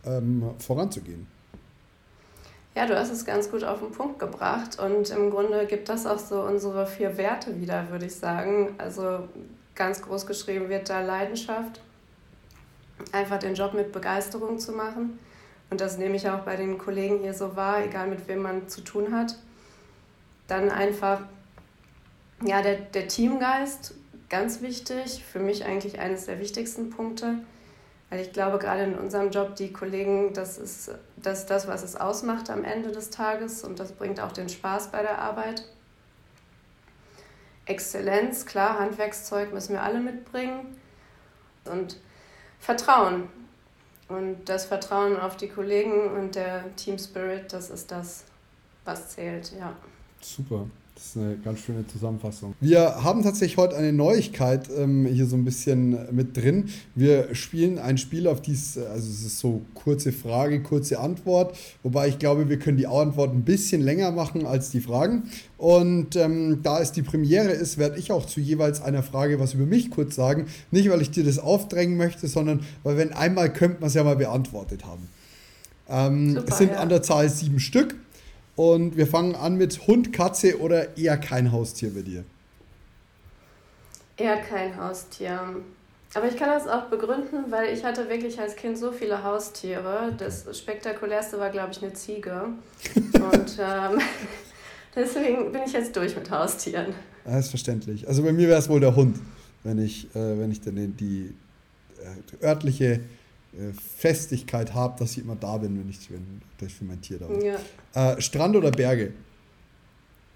ähm, 0.07 0.43
voranzugehen. 0.57 1.27
Ja, 2.73 2.85
du 2.85 2.97
hast 2.97 3.11
es 3.11 3.25
ganz 3.25 3.51
gut 3.51 3.65
auf 3.65 3.79
den 3.79 3.91
Punkt 3.91 4.17
gebracht 4.17 4.79
und 4.79 5.09
im 5.09 5.29
Grunde 5.29 5.65
gibt 5.65 5.89
das 5.89 6.05
auch 6.05 6.19
so 6.19 6.41
unsere 6.41 6.87
vier 6.87 7.17
Werte 7.17 7.59
wieder, 7.59 7.89
würde 7.89 8.05
ich 8.05 8.15
sagen. 8.15 8.75
Also 8.77 9.27
ganz 9.75 10.01
groß 10.01 10.25
geschrieben 10.25 10.69
wird 10.69 10.89
da 10.89 11.01
Leidenschaft, 11.01 11.81
einfach 13.11 13.39
den 13.39 13.55
Job 13.55 13.73
mit 13.73 13.91
Begeisterung 13.91 14.57
zu 14.57 14.71
machen. 14.71 15.19
Und 15.69 15.81
das 15.81 15.97
nehme 15.97 16.15
ich 16.15 16.29
auch 16.29 16.39
bei 16.39 16.55
den 16.55 16.77
Kollegen 16.77 17.19
hier 17.19 17.33
so 17.33 17.57
wahr, 17.57 17.83
egal 17.83 18.07
mit 18.07 18.25
wem 18.29 18.41
man 18.41 18.69
zu 18.69 18.81
tun 18.81 19.13
hat. 19.13 19.35
Dann 20.47 20.69
einfach, 20.69 21.21
ja, 22.41 22.61
der, 22.61 22.75
der 22.75 23.09
Teamgeist, 23.09 23.95
ganz 24.29 24.61
wichtig, 24.61 25.25
für 25.25 25.39
mich 25.39 25.65
eigentlich 25.65 25.99
eines 25.99 26.25
der 26.25 26.39
wichtigsten 26.39 26.89
Punkte 26.89 27.35
weil 28.11 28.19
ich 28.19 28.33
glaube, 28.33 28.59
gerade 28.59 28.83
in 28.83 28.95
unserem 28.95 29.31
Job, 29.31 29.55
die 29.55 29.71
Kollegen, 29.71 30.33
das 30.33 30.57
ist 30.57 30.91
das, 31.15 31.45
das, 31.45 31.69
was 31.69 31.81
es 31.81 31.95
ausmacht 31.95 32.49
am 32.49 32.65
Ende 32.65 32.91
des 32.91 33.09
Tages 33.09 33.63
und 33.63 33.79
das 33.79 33.93
bringt 33.93 34.19
auch 34.19 34.33
den 34.33 34.49
Spaß 34.49 34.91
bei 34.91 35.01
der 35.01 35.17
Arbeit. 35.17 35.63
Exzellenz, 37.65 38.45
klar, 38.45 38.79
Handwerkszeug 38.79 39.53
müssen 39.53 39.73
wir 39.73 39.81
alle 39.81 40.01
mitbringen. 40.01 40.75
Und 41.63 42.01
Vertrauen. 42.59 43.29
Und 44.09 44.43
das 44.49 44.65
Vertrauen 44.65 45.17
auf 45.17 45.37
die 45.37 45.47
Kollegen 45.47 46.11
und 46.11 46.35
der 46.35 46.75
Team 46.75 46.97
Spirit, 46.99 47.53
das 47.53 47.69
ist 47.69 47.91
das, 47.91 48.25
was 48.83 49.11
zählt, 49.11 49.53
ja. 49.57 49.73
Super. 50.19 50.67
Das 51.01 51.15
ist 51.15 51.17
eine 51.17 51.35
ganz 51.37 51.59
schöne 51.61 51.87
Zusammenfassung. 51.87 52.53
Wir 52.59 53.03
haben 53.03 53.23
tatsächlich 53.23 53.57
heute 53.57 53.75
eine 53.75 53.91
Neuigkeit 53.91 54.69
ähm, 54.77 55.07
hier 55.07 55.25
so 55.25 55.35
ein 55.35 55.43
bisschen 55.43 55.97
mit 56.11 56.37
drin. 56.37 56.69
Wir 56.93 57.33
spielen 57.33 57.79
ein 57.79 57.97
Spiel 57.97 58.27
auf 58.27 58.39
dies, 58.39 58.77
also 58.77 59.09
es 59.09 59.25
ist 59.25 59.39
so 59.39 59.61
kurze 59.73 60.11
Frage, 60.11 60.61
kurze 60.61 60.99
Antwort, 60.99 61.57
wobei 61.81 62.07
ich 62.07 62.19
glaube, 62.19 62.49
wir 62.49 62.59
können 62.59 62.77
die 62.77 62.85
Antwort 62.85 63.33
ein 63.33 63.41
bisschen 63.41 63.81
länger 63.81 64.11
machen 64.11 64.45
als 64.45 64.69
die 64.69 64.79
Fragen. 64.79 65.23
Und 65.57 66.15
ähm, 66.17 66.59
da 66.61 66.79
es 66.79 66.91
die 66.91 67.01
Premiere 67.01 67.49
ist, 67.49 67.79
werde 67.79 67.97
ich 67.97 68.11
auch 68.11 68.27
zu 68.27 68.39
jeweils 68.39 68.79
einer 68.79 69.01
Frage 69.01 69.39
was 69.39 69.55
über 69.55 69.65
mich 69.65 69.89
kurz 69.89 70.13
sagen. 70.13 70.45
Nicht, 70.69 70.87
weil 70.91 71.01
ich 71.01 71.09
dir 71.09 71.23
das 71.23 71.39
aufdrängen 71.39 71.97
möchte, 71.97 72.27
sondern 72.27 72.59
weil 72.83 72.97
wenn 72.97 73.11
einmal 73.11 73.51
könnte 73.51 73.79
man 73.79 73.87
es 73.87 73.95
ja 73.95 74.03
mal 74.03 74.17
beantwortet 74.17 74.85
haben. 74.85 75.09
Ähm, 75.89 76.35
Super, 76.35 76.45
es 76.47 76.57
sind 76.59 76.71
ja. 76.73 76.77
an 76.77 76.89
der 76.89 77.01
Zahl 77.01 77.27
sieben 77.27 77.59
Stück. 77.59 77.95
Und 78.55 78.97
wir 78.97 79.07
fangen 79.07 79.35
an 79.35 79.55
mit 79.55 79.87
Hund, 79.87 80.13
Katze 80.13 80.59
oder 80.59 80.97
eher 80.97 81.17
kein 81.17 81.51
Haustier 81.51 81.93
bei 81.93 82.01
dir? 82.01 82.23
Eher 84.17 84.37
kein 84.37 84.75
Haustier. 84.77 85.39
Aber 86.13 86.27
ich 86.27 86.35
kann 86.35 86.49
das 86.49 86.67
auch 86.67 86.89
begründen, 86.89 87.45
weil 87.49 87.73
ich 87.73 87.85
hatte 87.85 88.09
wirklich 88.09 88.37
als 88.39 88.55
Kind 88.57 88.77
so 88.77 88.91
viele 88.91 89.23
Haustiere. 89.23 90.13
Das 90.17 90.45
spektakulärste 90.57 91.39
war, 91.39 91.49
glaube 91.49 91.69
ich, 91.71 91.81
eine 91.81 91.93
Ziege. 91.93 92.47
Und 92.95 93.57
ähm, 93.59 94.01
deswegen 94.95 95.51
bin 95.53 95.61
ich 95.65 95.71
jetzt 95.71 95.95
durch 95.95 96.15
mit 96.15 96.29
Haustieren. 96.29 96.93
Das 97.23 97.45
ist 97.45 97.49
verständlich. 97.49 98.07
Also 98.07 98.23
bei 98.23 98.33
mir 98.33 98.49
wäre 98.49 98.59
es 98.59 98.67
wohl 98.67 98.81
der 98.81 98.95
Hund, 98.95 99.17
wenn 99.63 99.79
ich, 99.79 100.13
äh, 100.13 100.39
wenn 100.39 100.51
ich 100.51 100.59
dann 100.59 100.75
die, 100.75 100.87
die 100.87 101.33
äh, 102.41 102.45
örtliche 102.45 102.93
äh, 102.93 102.99
Festigkeit 103.97 104.73
habe, 104.73 104.97
dass 104.99 105.11
ich 105.11 105.23
immer 105.23 105.35
da 105.35 105.57
bin, 105.57 105.77
wenn 105.77 105.89
ich, 105.89 106.09
wenn, 106.09 106.41
ich 106.65 106.73
für 106.73 106.85
mein 106.85 107.01
Tier 107.01 107.19
da 107.19 107.27
bin. 107.27 107.41
Ja. 107.41 108.13
Äh, 108.13 108.21
Strand 108.21 108.55
oder 108.55 108.71
Berge? 108.71 109.11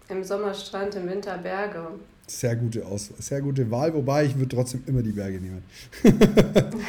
Im 0.09 0.23
Sommer 0.23 0.53
Strand, 0.53 0.95
im 0.95 1.07
Winter 1.07 1.37
Berge. 1.37 1.87
Sehr 2.27 2.55
gute 2.55 2.85
Auswahl, 2.85 3.21
sehr 3.21 3.41
gute 3.41 3.69
Wahl, 3.71 3.93
wobei 3.93 4.25
ich 4.25 4.35
würde 4.35 4.55
trotzdem 4.55 4.83
immer 4.87 5.01
die 5.01 5.11
Berge 5.11 5.39
nehmen. 5.39 5.63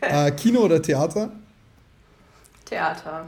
äh, 0.00 0.30
Kino 0.32 0.60
oder 0.60 0.80
Theater? 0.80 1.30
Theater. 2.64 3.26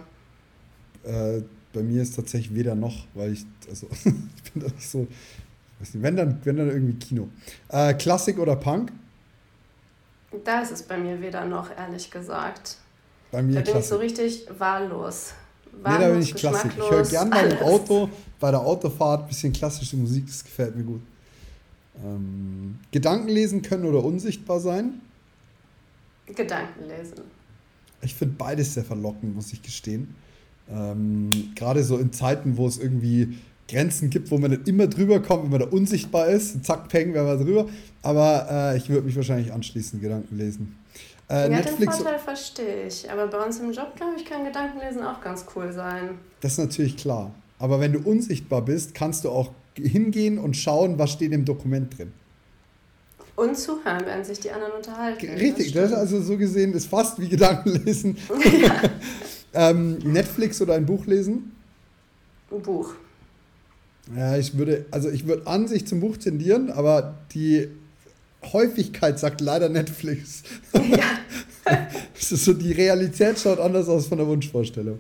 Äh, 1.05 1.43
bei 1.73 1.83
mir 1.83 2.03
ist 2.03 2.17
tatsächlich 2.17 2.55
weder 2.55 2.75
noch, 2.75 3.07
weil 3.15 3.33
ich, 3.33 3.45
also 3.69 3.89
ich 4.05 4.53
bin 4.53 4.63
da 4.63 4.67
nicht 4.67 4.89
so, 4.89 5.07
nicht, 5.81 6.03
wenn 6.03 6.17
dann, 6.17 6.41
wenn 6.45 6.57
dann 6.57 6.69
irgendwie 6.69 6.95
Kino. 6.95 7.29
Äh, 7.69 7.95
Klassik 7.95 8.39
oder 8.39 8.57
Punk? 8.57 8.91
Da 10.43 10.63
ist 10.63 10.73
es 10.73 10.83
bei 10.83 10.97
mir 10.97 11.21
weder 11.21 11.45
noch, 11.45 11.71
ehrlich 11.77 12.11
gesagt. 12.11 12.79
Bei 13.31 13.43
mir 13.43 13.55
da 13.55 13.61
bin 13.61 13.73
Klassik. 13.73 13.83
ich 13.83 13.89
so 13.89 13.97
richtig 13.97 14.47
wahllos. 14.59 15.35
wahllos 15.83 15.99
nee, 15.99 16.05
da 16.05 16.11
bin 16.13 16.23
ich 16.23 16.35
Klassik. 16.35 16.73
Ich 16.77 16.91
höre 16.91 17.03
gerne 17.05 17.31
mal 17.31 17.53
im 17.53 17.59
Auto, 17.59 18.09
bei 18.41 18.51
der 18.51 18.61
Autofahrt 18.61 19.23
ein 19.23 19.29
bisschen 19.29 19.53
klassische 19.53 19.97
Musik, 19.97 20.27
das 20.27 20.43
gefällt 20.45 20.77
mir 20.77 20.85
gut. 20.85 21.01
Ähm, 22.03 22.79
Gedanken 22.91 23.29
lesen 23.29 23.63
können 23.63 23.85
oder 23.85 24.03
unsichtbar 24.03 24.61
sein? 24.61 25.01
Gedanken 26.27 26.89
lesen. 26.89 27.21
Ich 28.03 28.15
finde 28.15 28.35
beides 28.37 28.75
sehr 28.75 28.85
verlockend, 28.85 29.35
muss 29.35 29.53
ich 29.53 29.63
gestehen. 29.63 30.15
Ähm, 30.71 31.53
Gerade 31.55 31.85
so 31.85 31.99
in 31.99 32.13
Zeiten, 32.13 32.57
wo 32.57 32.67
es 32.67 32.79
irgendwie 32.79 33.39
Grenzen 33.69 34.11
gibt, 34.11 34.31
wo 34.31 34.39
man 34.39 34.51
nicht 34.51 34.69
immer 34.69 34.87
drüber 34.87 35.21
kommt, 35.21 35.45
wenn 35.45 35.51
man 35.51 35.61
da 35.61 35.67
unsichtbar 35.67 36.29
ist. 36.29 36.65
Zack, 36.65 36.89
peng, 36.89 37.15
wäre 37.15 37.25
man 37.25 37.45
drüber. 37.45 37.69
Aber 38.03 38.47
äh, 38.51 38.77
ich 38.77 38.89
würde 38.89 39.07
mich 39.07 39.17
wahrscheinlich 39.17 39.53
anschließen, 39.53 40.01
Gedanken 40.01 40.37
lesen. 40.37 40.77
Äh, 41.31 41.45
ja, 41.45 41.49
Netflix, 41.49 41.97
den 41.97 42.05
Vorteil 42.05 42.19
verstehe 42.19 42.87
ich. 42.87 43.11
Aber 43.11 43.27
bei 43.27 43.43
uns 43.43 43.59
im 43.59 43.73
Job, 43.73 43.97
glaube 43.97 44.13
ich, 44.19 44.25
kann 44.25 44.45
Gedankenlesen 44.45 45.03
auch 45.03 45.21
ganz 45.23 45.47
cool 45.57 45.73
sein. 45.73 46.19
Das 46.41 46.53
ist 46.53 46.59
natürlich 46.59 46.97
klar. 46.97 47.35
Aber 47.59 47.81
wenn 47.81 47.93
du 47.95 48.01
unsichtbar 48.01 48.63
bist, 48.63 48.95
kannst 48.95 49.25
du 49.25 49.31
auch 49.31 49.51
hingehen 49.75 50.39
und 50.39 50.55
schauen, 50.55 50.99
was 50.99 51.13
steht 51.13 51.33
im 51.33 51.45
Dokument 51.45 51.97
drin. 51.97 52.13
Und 53.37 53.57
zuhören, 53.57 54.03
während 54.05 54.27
sich 54.27 54.39
die 54.39 54.51
anderen 54.51 54.75
unterhalten. 54.75 55.27
Richtig, 55.27 55.73
das, 55.73 55.91
das 55.91 55.99
also 55.99 56.21
so 56.21 56.37
gesehen 56.37 56.73
ist 56.73 56.87
fast 56.87 57.19
wie 57.19 57.29
Gedankenlesen. 57.29 58.17
Ja. 58.63 58.83
ähm, 59.71 59.99
Netflix 59.99 60.61
oder 60.61 60.75
ein 60.75 60.87
Buch 60.87 61.07
lesen? 61.07 61.53
Ein 62.51 62.63
Buch. 62.63 62.95
Ja, 64.15 64.37
ich 64.37 64.57
würde, 64.59 64.85
also 64.91 65.09
ich 65.11 65.27
würde 65.27 65.47
an 65.47 65.67
sich 65.67 65.87
zum 65.87 66.01
Buch 66.01 66.17
tendieren, 66.17 66.71
aber 66.71 67.15
die 67.33 67.69
Häufigkeit 68.53 69.19
sagt 69.19 69.41
leider 69.41 69.69
Netflix. 69.69 70.43
Ja. 70.75 71.19
das 72.15 72.33
ist 72.33 72.45
so, 72.45 72.53
die 72.53 72.73
Realität 72.73 73.39
schaut 73.39 73.59
anders 73.59 73.89
aus 73.89 74.07
von 74.07 74.19
der 74.19 74.27
Wunschvorstellung. 74.27 74.99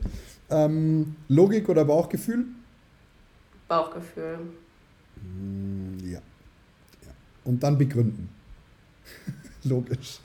Ähm, 0.50 1.16
Logik 1.28 1.68
oder 1.68 1.84
Bauchgefühl? 1.84 2.46
Bauchgefühl. 3.68 4.38
Mm, 5.16 5.98
ja. 6.04 6.12
ja. 6.12 6.20
Und 7.44 7.62
dann 7.62 7.76
begründen. 7.76 8.28
Logisch. 9.64 10.20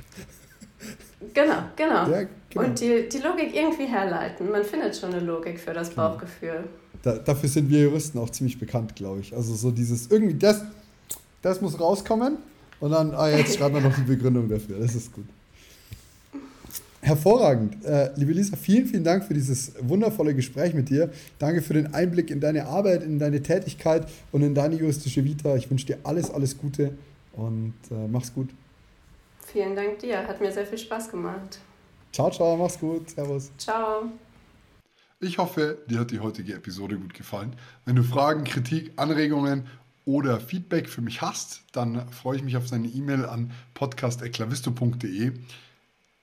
Genau, 1.34 1.64
genau. 1.76 2.10
Ja, 2.10 2.28
genau. 2.50 2.66
Und 2.66 2.80
die, 2.80 3.10
die 3.10 3.18
Logik 3.18 3.54
irgendwie 3.54 3.86
herleiten. 3.86 4.50
Man 4.50 4.64
findet 4.64 4.96
schon 4.96 5.14
eine 5.14 5.26
Logik 5.26 5.60
für 5.60 5.74
das 5.74 5.90
genau. 5.90 6.10
Bauchgefühl. 6.10 6.64
Da, 7.04 7.18
dafür 7.18 7.50
sind 7.50 7.70
wir 7.70 7.84
Juristen 7.84 8.20
auch 8.20 8.30
ziemlich 8.30 8.60
bekannt, 8.60 8.96
glaube 8.96 9.22
ich. 9.22 9.36
Also 9.36 9.56
so 9.56 9.72
dieses 9.72 10.08
irgendwie, 10.08 10.34
das, 10.34 10.62
das 11.42 11.62
muss 11.62 11.80
rauskommen 11.80 12.38
und 12.80 12.92
dann, 12.92 13.14
ah, 13.14 13.30
jetzt 13.30 13.58
schreiben 13.58 13.76
wir 13.76 13.82
noch 13.82 13.96
die 13.96 14.02
Begründung 14.02 14.50
dafür. 14.50 14.80
Das 14.80 14.96
ist 14.96 15.14
gut. 15.14 15.26
Hervorragend. 17.02 17.84
Äh, 17.86 18.12
liebe 18.16 18.34
Lisa, 18.34 18.58
vielen, 18.58 18.86
vielen 18.86 19.06
Dank 19.06 19.24
für 19.24 19.34
dieses 19.34 19.72
wundervolle 19.80 20.36
Gespräch 20.36 20.74
mit 20.74 20.90
dir. 20.90 21.10
Danke 21.40 21.62
für 21.62 21.74
den 21.74 21.94
Einblick 21.94 22.30
in 22.30 22.42
deine 22.42 22.66
Arbeit, 22.66 23.04
in 23.04 23.20
deine 23.20 23.42
Tätigkeit 23.42 24.08
und 24.34 24.42
in 24.42 24.54
deine 24.54 24.76
juristische 24.76 25.24
Vita. 25.24 25.56
Ich 25.56 25.72
wünsche 25.72 25.86
dir 25.86 25.98
alles, 26.04 26.30
alles 26.30 26.58
Gute 26.58 26.92
und 27.34 27.74
äh, 27.90 28.08
mach's 28.12 28.34
gut. 28.34 28.50
Vielen 29.52 29.76
Dank 29.76 30.00
dir. 30.00 30.28
Hat 30.28 30.42
mir 30.42 30.52
sehr 30.52 30.66
viel 30.66 30.78
Spaß 30.78 31.10
gemacht. 31.10 31.60
Ciao, 32.12 32.30
ciao. 32.30 32.58
Mach's 32.58 32.78
gut. 32.80 33.10
Servus. 33.10 33.50
Ciao. 33.58 34.12
Ich 35.22 35.38
hoffe, 35.38 35.80
dir 35.90 36.00
hat 36.00 36.12
die 36.12 36.22
heutige 36.22 36.54
Episode 36.54 36.98
gut 36.98 37.14
gefallen. 37.14 37.54
Wenn 37.84 37.98
du 37.98 38.04
Fragen, 38.04 38.46
Kritik, 38.46 38.94
Anregungen 38.96 39.68
oder 40.06 40.40
Feedback 40.40 40.88
für 40.88 41.02
mich 41.02 41.22
hast, 41.22 41.64
dann 41.74 42.10
freue 42.10 42.38
ich 42.38 42.44
mich 42.44 42.56
auf 42.56 42.68
deine 42.68 42.88
E-Mail 42.88 43.26
an 43.26 43.52
podcast.klavisto.de. 43.74 45.34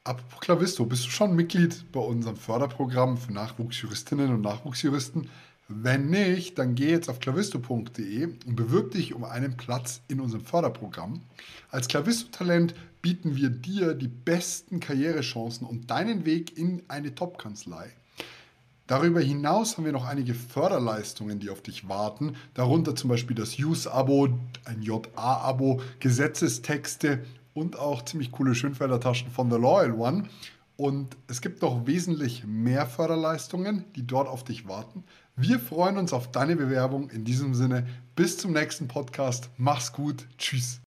Apropos 0.03 0.41
Klavisto, 0.41 0.87
bist 0.87 1.05
du 1.05 1.11
schon 1.11 1.37
Mitglied 1.37 1.85
bei 1.93 2.01
unserem 2.01 2.37
Förderprogramm 2.37 3.19
für 3.19 3.35
Nachwuchsjuristinnen 3.35 4.33
und 4.33 4.41
Nachwuchsjuristen? 4.41 5.29
Wenn 5.69 6.09
nicht, 6.09 6.59
dann 6.59 6.75
geh 6.75 6.89
jetzt 6.89 7.11
auf 7.11 7.21
klavisto.de 7.21 8.25
und 8.47 8.57
bewirb 8.57 8.93
dich 8.93 9.13
um 9.13 9.25
einen 9.25 9.59
Platz 9.59 10.01
in 10.09 10.21
unserem 10.21 10.47
Förderprogramm. 10.47 11.21
Als 11.71 11.89
Klavisto-Talent 11.89 12.75
bieten 13.03 13.37
wir 13.37 13.51
dir 13.51 13.93
die 13.93 14.09
besten 14.09 14.81
Karrierechancen 14.81 15.67
und 15.67 15.91
deinen 15.91 16.25
Weg 16.25 16.57
in 16.57 16.83
eine 16.89 17.15
Top-Kanzlei. 17.15 17.93
Darüber 18.87 19.21
hinaus 19.21 19.77
haben 19.77 19.85
wir 19.85 19.93
noch 19.93 20.07
einige 20.07 20.35
Förderleistungen, 20.35 21.41
die 21.41 21.51
auf 21.51 21.61
dich 21.61 21.89
warten, 21.89 22.37
darunter 22.55 22.95
zum 22.95 23.11
Beispiel 23.11 23.35
das 23.35 23.59
Use-Abo, 23.59 24.29
ein 24.65 24.83
JA-Abo, 24.83 25.81
Gesetzestexte 25.99 27.25
und 27.53 27.79
auch 27.79 28.05
ziemlich 28.05 28.31
coole 28.31 28.55
Schönfelder-Taschen 28.55 29.31
von 29.31 29.51
The 29.51 29.57
Loyal 29.57 29.93
One. 29.93 30.25
Und 30.77 31.17
es 31.27 31.41
gibt 31.41 31.63
noch 31.63 31.87
wesentlich 31.87 32.45
mehr 32.47 32.87
Förderleistungen, 32.87 33.85
die 33.97 34.07
dort 34.07 34.29
auf 34.29 34.45
dich 34.45 34.69
warten. 34.69 35.05
Wir 35.35 35.59
freuen 35.59 35.97
uns 35.97 36.13
auf 36.13 36.31
deine 36.31 36.55
Bewerbung. 36.55 37.11
In 37.11 37.25
diesem 37.25 37.55
Sinne, 37.55 37.87
bis 38.15 38.39
zum 38.39 38.53
nächsten 38.53 38.87
Podcast. 38.87 39.51
Mach's 39.57 39.93
gut. 39.93 40.27
Tschüss. 40.39 40.81